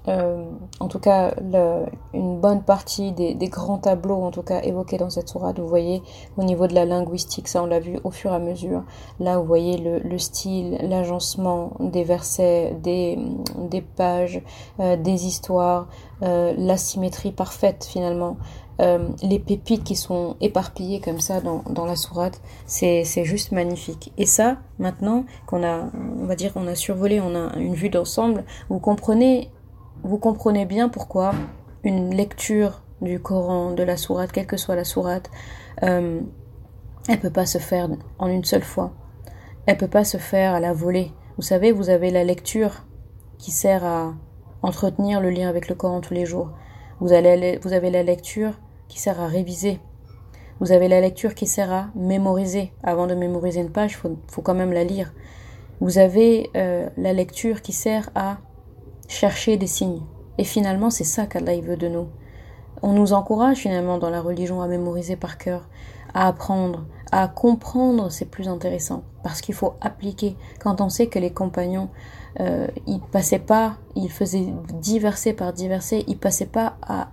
euh, 0.07 0.11
euh, 0.25 0.45
en 0.79 0.87
tout 0.87 0.99
cas, 0.99 1.33
une 2.13 2.39
bonne 2.39 2.63
partie 2.63 3.11
des, 3.11 3.35
grands 3.47 3.77
tableaux, 3.77 4.23
en 4.23 4.31
tout 4.31 4.41
cas, 4.41 4.61
évoqués 4.61 4.97
dans 4.97 5.09
cette 5.09 5.29
sourate. 5.29 5.59
Vous 5.59 5.67
voyez, 5.67 6.01
au 6.37 6.43
niveau 6.43 6.67
de 6.67 6.73
la 6.73 6.85
linguistique, 6.85 7.47
ça 7.47 7.63
on 7.63 7.65
l'a 7.65 7.79
vu 7.79 7.99
au 8.03 8.11
fur 8.11 8.31
et 8.31 8.35
à 8.35 8.39
mesure. 8.39 8.83
Là, 9.19 9.37
vous 9.37 9.45
voyez 9.45 9.77
le, 9.77 10.17
style, 10.17 10.77
l'agencement 10.81 11.73
des 11.79 12.03
versets, 12.03 12.75
des, 12.81 13.17
des 13.69 13.81
pages, 13.81 14.41
des 14.79 15.25
histoires, 15.25 15.87
la 16.21 16.77
symétrie 16.77 17.31
parfaite 17.31 17.85
finalement. 17.85 18.37
Euh, 18.81 19.07
les 19.23 19.39
pépites 19.39 19.85
qui 19.85 19.95
sont 19.95 20.35
éparpillées 20.41 20.99
comme 20.99 21.21
ça 21.21 21.39
dans, 21.39 21.63
dans 21.69 21.85
la 21.85 21.95
sourate, 21.95 22.41
c'est 22.65 23.05
juste 23.23 23.51
magnifique. 23.51 24.11
Et 24.17 24.25
ça, 24.25 24.57
maintenant 24.79 25.25
qu'on 25.45 25.63
a, 25.63 25.89
on 26.19 26.25
va 26.25 26.35
dire, 26.35 26.51
on 26.55 26.67
a 26.67 26.75
survolé, 26.75 27.21
on 27.21 27.35
a 27.35 27.55
une 27.57 27.73
vue 27.73 27.89
d'ensemble, 27.89 28.43
vous 28.69 28.79
comprenez, 28.79 29.49
vous 30.05 30.19
comprenez 30.19 30.65
bien 30.65 30.87
pourquoi 30.87 31.33
une 31.83 32.13
lecture 32.13 32.83
du 33.01 33.19
Coran, 33.19 33.71
de 33.71 33.81
la 33.81 33.97
sourate, 33.97 34.31
quelle 34.31 34.45
que 34.45 34.55
soit 34.55 34.75
la 34.75 34.83
sourate, 34.83 35.31
euh, 35.81 36.21
elle 37.09 37.19
peut 37.19 37.31
pas 37.31 37.47
se 37.47 37.57
faire 37.57 37.89
en 38.19 38.27
une 38.27 38.45
seule 38.45 38.63
fois. 38.63 38.93
Elle 39.65 39.77
peut 39.77 39.87
pas 39.87 40.03
se 40.03 40.17
faire 40.17 40.53
à 40.53 40.59
la 40.59 40.73
volée. 40.73 41.11
Vous 41.37 41.41
savez, 41.41 41.71
vous 41.71 41.89
avez 41.89 42.11
la 42.11 42.23
lecture 42.23 42.85
qui 43.39 43.49
sert 43.49 43.83
à 43.83 44.13
entretenir 44.61 45.21
le 45.21 45.31
lien 45.31 45.49
avec 45.49 45.67
le 45.67 45.75
Coran 45.75 46.01
tous 46.01 46.13
les 46.13 46.27
jours. 46.27 46.51
Vous, 46.99 47.11
allez, 47.11 47.57
vous 47.63 47.73
avez 47.73 47.89
la 47.89 48.03
lecture 48.03 48.53
qui 48.87 48.99
sert 48.99 49.19
à 49.19 49.25
réviser. 49.25 49.79
Vous 50.59 50.71
avez 50.71 50.87
la 50.87 51.01
lecture 51.01 51.33
qui 51.33 51.47
sert 51.47 51.73
à 51.73 51.87
mémoriser. 51.95 52.71
Avant 52.83 53.07
de 53.07 53.15
mémoriser 53.15 53.59
une 53.59 53.71
page, 53.71 53.97
il 54.03 54.15
faut, 54.27 54.41
quand 54.43 54.53
même 54.53 54.71
la 54.71 54.83
lire. 54.83 55.13
Vous 55.81 55.97
avez 55.97 56.51
euh, 56.55 56.87
la 56.95 57.11
lecture 57.11 57.63
qui 57.63 57.73
sert 57.73 58.11
à 58.13 58.37
chercher 59.07 59.57
des 59.57 59.67
signes. 59.67 60.01
Et 60.37 60.43
finalement, 60.43 60.89
c'est 60.89 61.03
ça 61.03 61.25
qu'Allah 61.25 61.59
veut 61.61 61.77
de 61.77 61.87
nous. 61.87 62.07
On 62.81 62.93
nous 62.93 63.13
encourage 63.13 63.57
finalement 63.57 63.97
dans 63.97 64.09
la 64.09 64.21
religion 64.21 64.61
à 64.61 64.67
mémoriser 64.67 65.15
par 65.15 65.37
cœur, 65.37 65.67
à 66.13 66.27
apprendre, 66.27 66.85
à 67.11 67.27
comprendre, 67.27 68.11
c'est 68.11 68.25
plus 68.25 68.47
intéressant. 68.47 69.03
Parce 69.23 69.41
qu'il 69.41 69.55
faut 69.55 69.73
appliquer. 69.81 70.35
Quand 70.59 70.81
on 70.81 70.89
sait 70.89 71.07
que 71.07 71.19
les 71.19 71.31
compagnons, 71.31 71.89
euh, 72.39 72.67
ils 72.87 72.99
passaient 72.99 73.39
pas, 73.39 73.77
ils 73.95 74.11
faisaient 74.11 74.47
dix 74.81 74.99
versets 74.99 75.33
par 75.33 75.53
dix 75.53 75.67
versets, 75.67 76.03
ils 76.07 76.17
passaient 76.17 76.45
pas 76.45 76.77
à, 76.81 77.07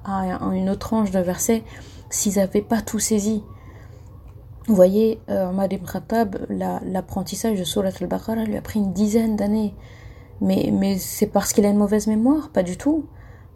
une 0.53 0.69
autre 0.69 0.81
tranche 0.81 1.11
de 1.11 1.21
versets 1.21 1.63
s'ils 2.11 2.37
n'avaient 2.37 2.63
pas 2.63 2.81
tout 2.83 2.99
saisi. 2.99 3.45
Vous 4.67 4.75
voyez, 4.75 5.21
euh, 5.29 5.49
Ahmad 5.49 5.73
ibn 5.73 5.87
Khattab, 5.87 6.37
l'apprentissage 6.49 7.59
de 7.59 7.65
Surat 7.65 7.91
al-Baqarah 8.01 8.45
lui 8.45 8.57
a 8.57 8.61
pris 8.61 8.81
une 8.81 8.93
dizaine 8.93 9.37
d'années. 9.37 9.75
Mais, 10.43 10.71
mais 10.71 10.99
c'est 10.99 11.29
parce 11.29 11.55
qu'il 11.55 11.65
a 11.65 11.71
une 11.71 11.79
mauvaise 11.79 12.07
mémoire, 12.07 12.51
pas 12.51 12.63
du 12.63 12.77
tout. 12.77 13.07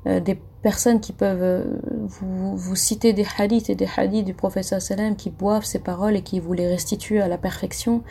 Euh, 0.07 0.20
des 0.20 0.37
personnes 0.62 1.01
qui 1.01 1.12
peuvent 1.12 1.42
euh, 1.42 1.64
vous, 1.90 2.57
vous, 2.57 2.77
citer 2.77 3.12
des 3.12 3.27
hadiths 3.38 3.68
et 3.68 3.75
des 3.75 3.88
hadiths 3.96 4.25
du 4.25 4.35
professeur 4.35 4.81
Salem 4.81 5.16
qui 5.16 5.31
boivent 5.31 5.64
ces 5.64 5.81
paroles 5.81 6.16
et 6.16 6.22
qui 6.22 6.40
vous 6.40 6.55
les 6.55 6.68
restituent 6.68 7.20
à 7.20 7.29
la 7.29 7.38
perfection, 7.38 8.03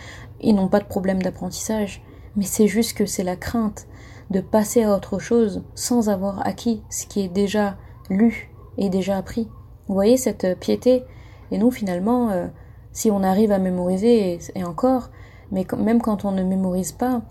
ils 0.42 0.54
n'ont 0.54 0.68
pas 0.68 0.80
de 0.80 0.86
problème 0.86 1.22
d'apprentissage 1.22 2.04
mais 2.36 2.46
c'est 2.46 2.68
juste 2.68 2.98
que 2.98 3.06
c'est 3.06 3.24
la 3.24 3.36
crainte 3.36 3.88
de 4.30 4.42
passer 4.42 4.84
à 4.84 4.94
autre 4.96 5.20
chose 5.20 5.64
sans 5.76 6.10
avoir 6.10 6.46
acquis 6.46 6.82
ce 6.90 7.06
qui 7.06 7.22
est 7.22 7.28
déjà 7.28 7.78
lu 8.10 8.52
et 8.78 8.90
déjà 8.90 9.18
appris. 9.18 9.48
Vous 9.88 9.94
voyez 9.94 10.18
cette 10.18 10.60
piété? 10.60 11.04
Et 11.52 11.58
nous, 11.58 11.72
finalement, 11.72 12.32
euh, 12.32 12.48
si 12.92 13.12
on 13.12 13.24
arrive 13.24 13.52
à 13.52 13.60
mémoriser, 13.60 14.40
et, 14.56 14.64
encore, 14.64 15.12
mais 15.52 15.66
même 15.78 16.02
quand 16.02 16.26
on 16.26 16.32
ne 16.32 16.44
mémorise 16.44 16.92
pas, 16.92 17.22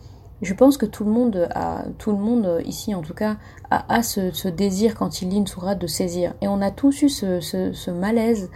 je 0.44 0.54
pense 0.54 0.76
que 0.76 0.86
tout 0.86 1.04
le 1.04 1.10
monde 1.10 1.48
a, 1.54 1.84
tout 1.98 2.12
le 2.12 2.18
monde 2.18 2.60
ici 2.64 2.94
en 2.94 3.02
tout 3.02 3.14
cas, 3.14 3.36
a, 3.70 4.02
ce, 4.02 4.48
désir 4.48 4.94
quand 4.94 5.22
il 5.22 5.30
lit 5.30 5.36
une 5.38 5.46
sourate 5.46 5.78
de 5.78 5.86
saisir. 5.86 6.34
Et 6.40 6.48
on 6.48 6.60
a 6.60 6.70
tous 6.70 7.02
eu 7.02 7.08
ce, 7.08 7.40
ce 7.40 7.90
malaise 7.90 8.50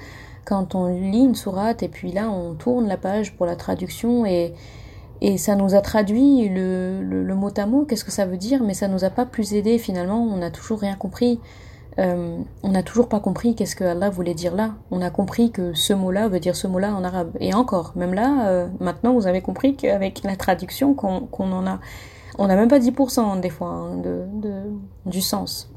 quand 0.48 0.74
on 0.74 0.86
lit 0.86 1.24
une 1.24 1.34
sourate 1.34 1.82
et 1.82 1.88
puis 1.88 2.10
là 2.10 2.30
on 2.30 2.54
tourne 2.54 2.88
la 2.88 2.96
page 2.96 3.36
pour 3.36 3.44
la 3.44 3.54
traduction 3.54 4.24
et, 4.24 4.54
et 5.20 5.36
ça 5.36 5.56
nous 5.56 5.74
a 5.74 5.80
traduit 5.82 6.48
le, 6.48 7.02
le, 7.02 7.34
mot 7.34 7.50
à 7.56 7.66
mot, 7.66 7.84
qu'est-ce 7.84 8.04
que 8.04 8.10
ça 8.10 8.24
veut 8.24 8.38
dire, 8.38 8.62
mais 8.62 8.72
ça 8.72 8.88
nous 8.88 9.04
a 9.04 9.10
pas 9.10 9.26
plus 9.26 9.52
aidé 9.54 9.78
finalement, 9.78 10.22
on 10.22 10.36
n'a 10.38 10.50
toujours 10.50 10.80
rien 10.80 10.94
compris. 10.94 11.38
Euh, 11.98 12.38
on 12.62 12.68
n'a 12.68 12.82
toujours 12.82 13.08
pas 13.08 13.18
compris 13.18 13.54
qu'est-ce 13.54 13.74
que 13.74 13.84
Allah 13.84 14.08
voulait 14.08 14.34
dire 14.34 14.54
là. 14.54 14.74
On 14.90 15.02
a 15.02 15.10
compris 15.10 15.50
que 15.50 15.74
ce 15.74 15.92
mot-là 15.92 16.28
veut 16.28 16.38
dire 16.38 16.54
ce 16.54 16.66
mot-là 16.66 16.94
en 16.94 17.02
arabe. 17.02 17.30
Et 17.40 17.54
encore, 17.54 17.92
même 17.96 18.14
là, 18.14 18.48
euh, 18.48 18.68
maintenant 18.80 19.14
vous 19.14 19.26
avez 19.26 19.40
compris 19.40 19.74
qu'avec 19.74 20.22
la 20.22 20.36
traduction 20.36 20.94
qu'on 20.94 21.52
en 21.52 21.66
a, 21.66 21.80
on 22.38 22.46
n'a 22.46 22.54
même 22.54 22.68
pas 22.68 22.78
10% 22.78 23.40
des 23.40 23.50
fois 23.50 23.68
hein, 23.68 23.96
de, 23.96 24.62
du 25.06 25.20
sens. 25.20 25.72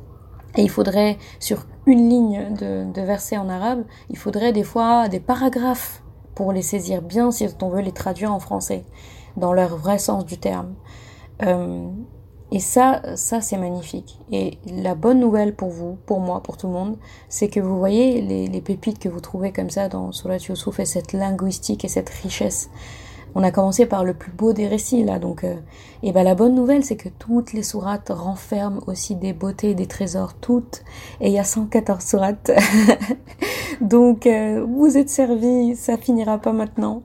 Et 0.56 0.62
il 0.62 0.70
faudrait, 0.70 1.18
sur 1.40 1.66
une 1.88 2.10
ligne 2.10 2.54
de, 2.60 2.92
de 2.92 3.02
verset 3.02 3.38
en 3.38 3.50
arabe, 3.50 3.84
il 4.10 4.18
faudrait 4.18 4.52
des 4.52 4.64
fois 4.64 5.08
des 5.08 5.20
paragraphes 5.20 6.04
pour 6.36 6.52
les 6.52 6.62
saisir 6.62 7.02
bien 7.02 7.32
si 7.32 7.48
on 7.62 7.70
veut 7.70 7.82
les 7.82 7.94
traduire 7.94 8.32
en 8.34 8.40
français 8.40 8.84
dans 9.38 9.54
leur 9.54 9.78
vrai 9.78 9.98
sens 9.98 10.26
du 10.26 10.38
terme. 10.38 10.76
Euh, 11.44 11.88
et 12.52 12.60
ça, 12.60 13.02
ça 13.16 13.42
c'est 13.42 13.58
magnifique. 13.58 14.20
Et 14.32 14.58
la 14.66 14.94
bonne 14.94 15.20
nouvelle 15.20 15.56
pour 15.56 15.70
vous, 15.70 15.98
pour 16.06 16.20
moi, 16.20 16.44
pour 16.44 16.58
tout 16.58 16.68
le 16.68 16.74
monde, 16.74 16.98
c'est 17.30 17.48
que 17.48 17.60
vous 17.60 17.78
voyez 17.78 18.22
les, 18.22 18.48
les, 18.48 18.62
pépites 18.62 19.00
que 19.00 19.10
vous 19.10 19.22
trouvez 19.22 19.52
comme 19.52 19.70
ça 19.70 19.88
dans 19.88 20.12
Surat 20.12 20.38
Yusuf 20.38 20.80
et 20.80 20.86
cette 20.86 21.14
linguistique 21.14 21.86
et 21.86 21.88
cette 21.88 22.10
richesse. 22.10 22.70
On 23.34 23.44
a 23.44 23.52
commencé 23.52 23.86
par 23.86 24.04
le 24.04 24.14
plus 24.14 24.32
beau 24.32 24.52
des 24.52 24.68
récits 24.68 25.04
là, 25.04 25.18
donc 25.18 25.44
euh, 25.46 25.56
et 26.04 26.12
ben 26.12 26.24
la 26.24 26.36
bonne 26.36 26.54
nouvelle 26.54 26.84
c'est 26.84 26.98
que 26.98 27.08
toutes 27.08 27.54
les 27.54 27.64
sourates 27.64 28.10
renferment 28.10 28.82
aussi 28.88 29.16
des 29.16 29.32
beautés, 29.32 29.74
des 29.74 29.88
trésors, 29.88 30.34
toutes. 30.34 30.84
Et 31.22 31.28
il 31.28 31.34
y 31.34 31.40
a 31.40 31.46
114 31.46 32.04
sourates, 32.04 32.52
donc 33.82 34.28
euh, 34.28 34.66
vous 34.68 34.98
êtes 34.98 35.10
servis, 35.10 35.78
ça 35.78 35.98
finira 35.98 36.40
pas 36.40 36.52
maintenant. 36.52 37.04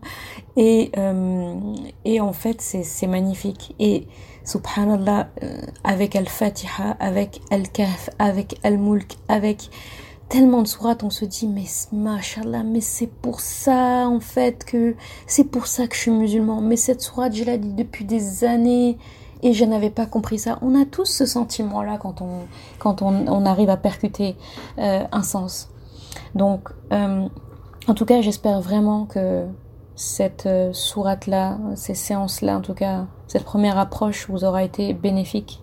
Et, 0.57 0.91
euh, 0.97 1.55
et 2.05 2.21
en 2.21 2.33
fait, 2.33 2.61
c'est 2.61 3.07
magnifique. 3.07 3.77
Et 3.79 4.07
subhanallah, 4.47 5.29
euh, 5.43 5.61
avec 5.85 6.17
Al-Fatiha, 6.17 6.97
avec 6.99 7.43
Al-Kahf, 7.51 8.09
avec 8.19 8.59
Al-Mulk, 8.63 9.19
avec 9.29 9.71
tellement 10.29 10.63
de 10.63 10.69
sourates, 10.69 11.03
on 11.03 11.11
se 11.11 11.25
dit, 11.25 11.47
mais 11.47 11.65
mashallah, 11.93 12.63
mais 12.63 12.81
c'est 12.81 13.07
pour 13.07 13.41
ça, 13.41 14.09
en 14.09 14.21
fait, 14.21 14.65
que 14.65 14.97
c'est 15.27 15.45
pour 15.45 15.67
ça 15.67 15.87
que 15.87 15.95
je 15.95 16.01
suis 16.01 16.11
musulman. 16.11 16.61
Mais 16.61 16.77
cette 16.77 17.03
sourate, 17.03 17.35
je 17.35 17.45
l'ai 17.45 17.59
dit 17.59 17.75
depuis 17.75 18.05
des 18.05 18.45
années 18.45 18.99
et 19.43 19.53
je 19.53 19.65
n'avais 19.65 19.91
pas 19.91 20.07
compris 20.07 20.39
ça. 20.39 20.59
On 20.63 20.81
a 20.81 20.85
tous 20.85 21.05
ce 21.05 21.27
sentiment-là 21.27 21.99
quand 21.99 22.23
on, 22.23 22.47
quand 22.79 23.03
on, 23.03 23.27
on 23.29 23.45
arrive 23.45 23.71
à 23.71 23.77
percuter 23.77 24.37
euh, 24.79 25.05
un 25.13 25.23
sens. 25.23 25.71
Donc, 26.35 26.71
euh, 26.93 27.29
en 27.87 27.95
tout 27.95 28.05
cas, 28.05 28.21
j'espère 28.21 28.61
vraiment 28.61 29.07
que 29.07 29.45
cette 29.97 30.45
euh, 30.45 30.73
sourate-là, 30.75 31.59
ces 31.75 31.95
séances-là, 31.95 32.59
en 32.59 32.61
tout 32.61 32.75
cas, 32.75 33.07
cette 33.27 33.45
première 33.45 33.79
approche 33.79 34.29
vous 34.29 34.45
aura 34.45 34.63
été 34.63 34.93
bénéfique. 34.93 35.63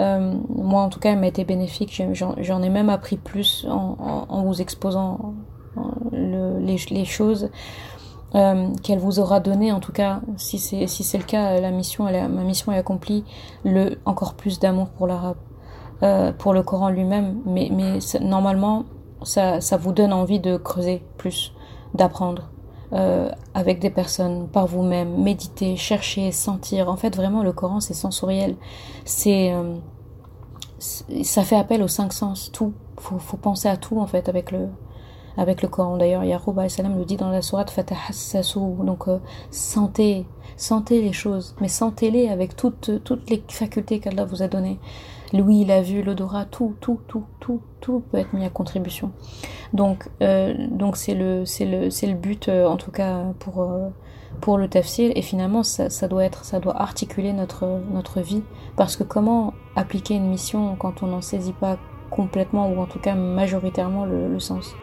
Euh, 0.00 0.34
moi, 0.48 0.80
en 0.80 0.88
tout 0.88 0.98
cas, 0.98 1.12
elle 1.12 1.20
m'a 1.20 1.26
été 1.26 1.44
bénéfique. 1.44 2.02
J'en 2.12 2.62
ai 2.62 2.70
même 2.70 2.88
appris 2.88 3.18
plus 3.18 3.66
en, 3.70 4.42
vous 4.44 4.60
exposant 4.60 5.34
le, 6.10 6.58
les, 6.58 7.04
choses 7.04 7.50
euh, 8.34 8.68
qu'elle 8.82 8.98
vous 8.98 9.20
aura 9.20 9.40
donné. 9.40 9.72
En 9.72 9.80
tout 9.80 9.92
cas, 9.92 10.20
si 10.36 10.58
c'est 10.58 10.86
si 10.86 11.04
c'est 11.04 11.18
le 11.18 11.24
cas, 11.24 11.60
la 11.60 11.70
mission, 11.70 12.04
ma 12.04 12.42
mission 12.42 12.72
est 12.72 12.78
accomplie. 12.78 13.24
Le 13.64 13.98
encore 14.04 14.34
plus 14.34 14.58
d'amour 14.58 14.88
pour 14.88 15.06
l'arabe, 15.06 15.36
pour 16.38 16.52
le 16.52 16.62
Coran 16.62 16.90
lui-même. 16.90 17.40
Mais 17.46 17.70
normalement, 18.20 18.84
ça 19.22 19.76
vous 19.78 19.92
donne 19.92 20.12
envie 20.12 20.40
de 20.40 20.56
creuser 20.58 21.02
plus, 21.16 21.54
d'apprendre. 21.94 22.50
Euh, 22.92 23.28
avec 23.52 23.80
des 23.80 23.90
personnes, 23.90 24.46
par 24.46 24.68
vous-même, 24.68 25.20
méditer, 25.20 25.76
chercher, 25.76 26.30
sentir. 26.30 26.88
En 26.88 26.96
fait, 26.96 27.16
vraiment, 27.16 27.42
le 27.42 27.52
Coran, 27.52 27.80
c'est 27.80 27.94
sensoriel. 27.94 28.54
C'est, 29.04 29.52
euh, 29.52 29.74
ça 30.78 31.42
fait 31.42 31.56
appel 31.56 31.82
aux 31.82 31.88
cinq 31.88 32.12
sens, 32.12 32.52
tout. 32.52 32.74
Faut, 32.98 33.18
faut 33.18 33.36
penser 33.36 33.68
à 33.68 33.76
tout, 33.76 33.98
en 33.98 34.06
fait, 34.06 34.28
avec 34.28 34.52
le, 34.52 34.68
avec 35.36 35.62
le 35.62 35.68
Coran. 35.68 35.96
D'ailleurs, 35.96 36.22
Yaqub 36.22 36.56
le 36.58 37.04
dit 37.04 37.16
dans 37.16 37.30
la 37.30 37.42
sourate 37.42 37.70
Fatahassasu, 37.70 38.60
donc 38.84 39.08
euh, 39.08 39.18
sentez, 39.50 40.24
sentez 40.56 41.02
les 41.02 41.12
choses, 41.12 41.56
mais 41.60 41.68
sentez-les 41.68 42.28
avec 42.28 42.54
toutes, 42.54 43.02
toutes 43.02 43.28
les 43.28 43.42
facultés 43.48 43.98
qu'Allah 43.98 44.24
vous 44.24 44.42
a 44.42 44.48
données. 44.48 44.78
L'ouïe, 45.32 45.64
la 45.64 45.82
vue, 45.82 46.02
l'odorat, 46.02 46.44
tout, 46.44 46.74
tout, 46.80 47.00
tout, 47.08 47.24
tout, 47.40 47.60
tout 47.80 48.02
peut 48.10 48.18
être 48.18 48.32
mis 48.32 48.44
à 48.44 48.50
contribution. 48.50 49.12
Donc, 49.72 50.08
euh, 50.22 50.54
donc 50.70 50.96
c'est 50.96 51.14
le, 51.14 51.44
c'est 51.44 51.66
le, 51.66 51.90
c'est 51.90 52.06
le 52.06 52.14
but, 52.14 52.48
euh, 52.48 52.66
en 52.66 52.76
tout 52.76 52.90
cas 52.90 53.24
pour 53.40 53.68
pour 54.40 54.58
le 54.58 54.68
tafsir. 54.68 55.12
Et 55.14 55.22
finalement 55.22 55.62
ça, 55.62 55.90
ça, 55.90 56.08
doit 56.08 56.24
être 56.24 56.44
ça 56.44 56.60
doit 56.60 56.80
articuler 56.80 57.32
notre 57.32 57.80
notre 57.92 58.20
vie. 58.20 58.42
Parce 58.76 58.96
que 58.96 59.02
comment 59.04 59.54
appliquer 59.74 60.14
une 60.14 60.28
mission 60.28 60.76
quand 60.76 61.02
on 61.02 61.06
n'en 61.06 61.22
saisit 61.22 61.52
pas 61.54 61.78
complètement 62.10 62.68
ou 62.68 62.80
en 62.80 62.86
tout 62.86 63.00
cas 63.00 63.14
majoritairement 63.14 64.04
le, 64.04 64.28
le 64.28 64.40
sens? 64.40 64.74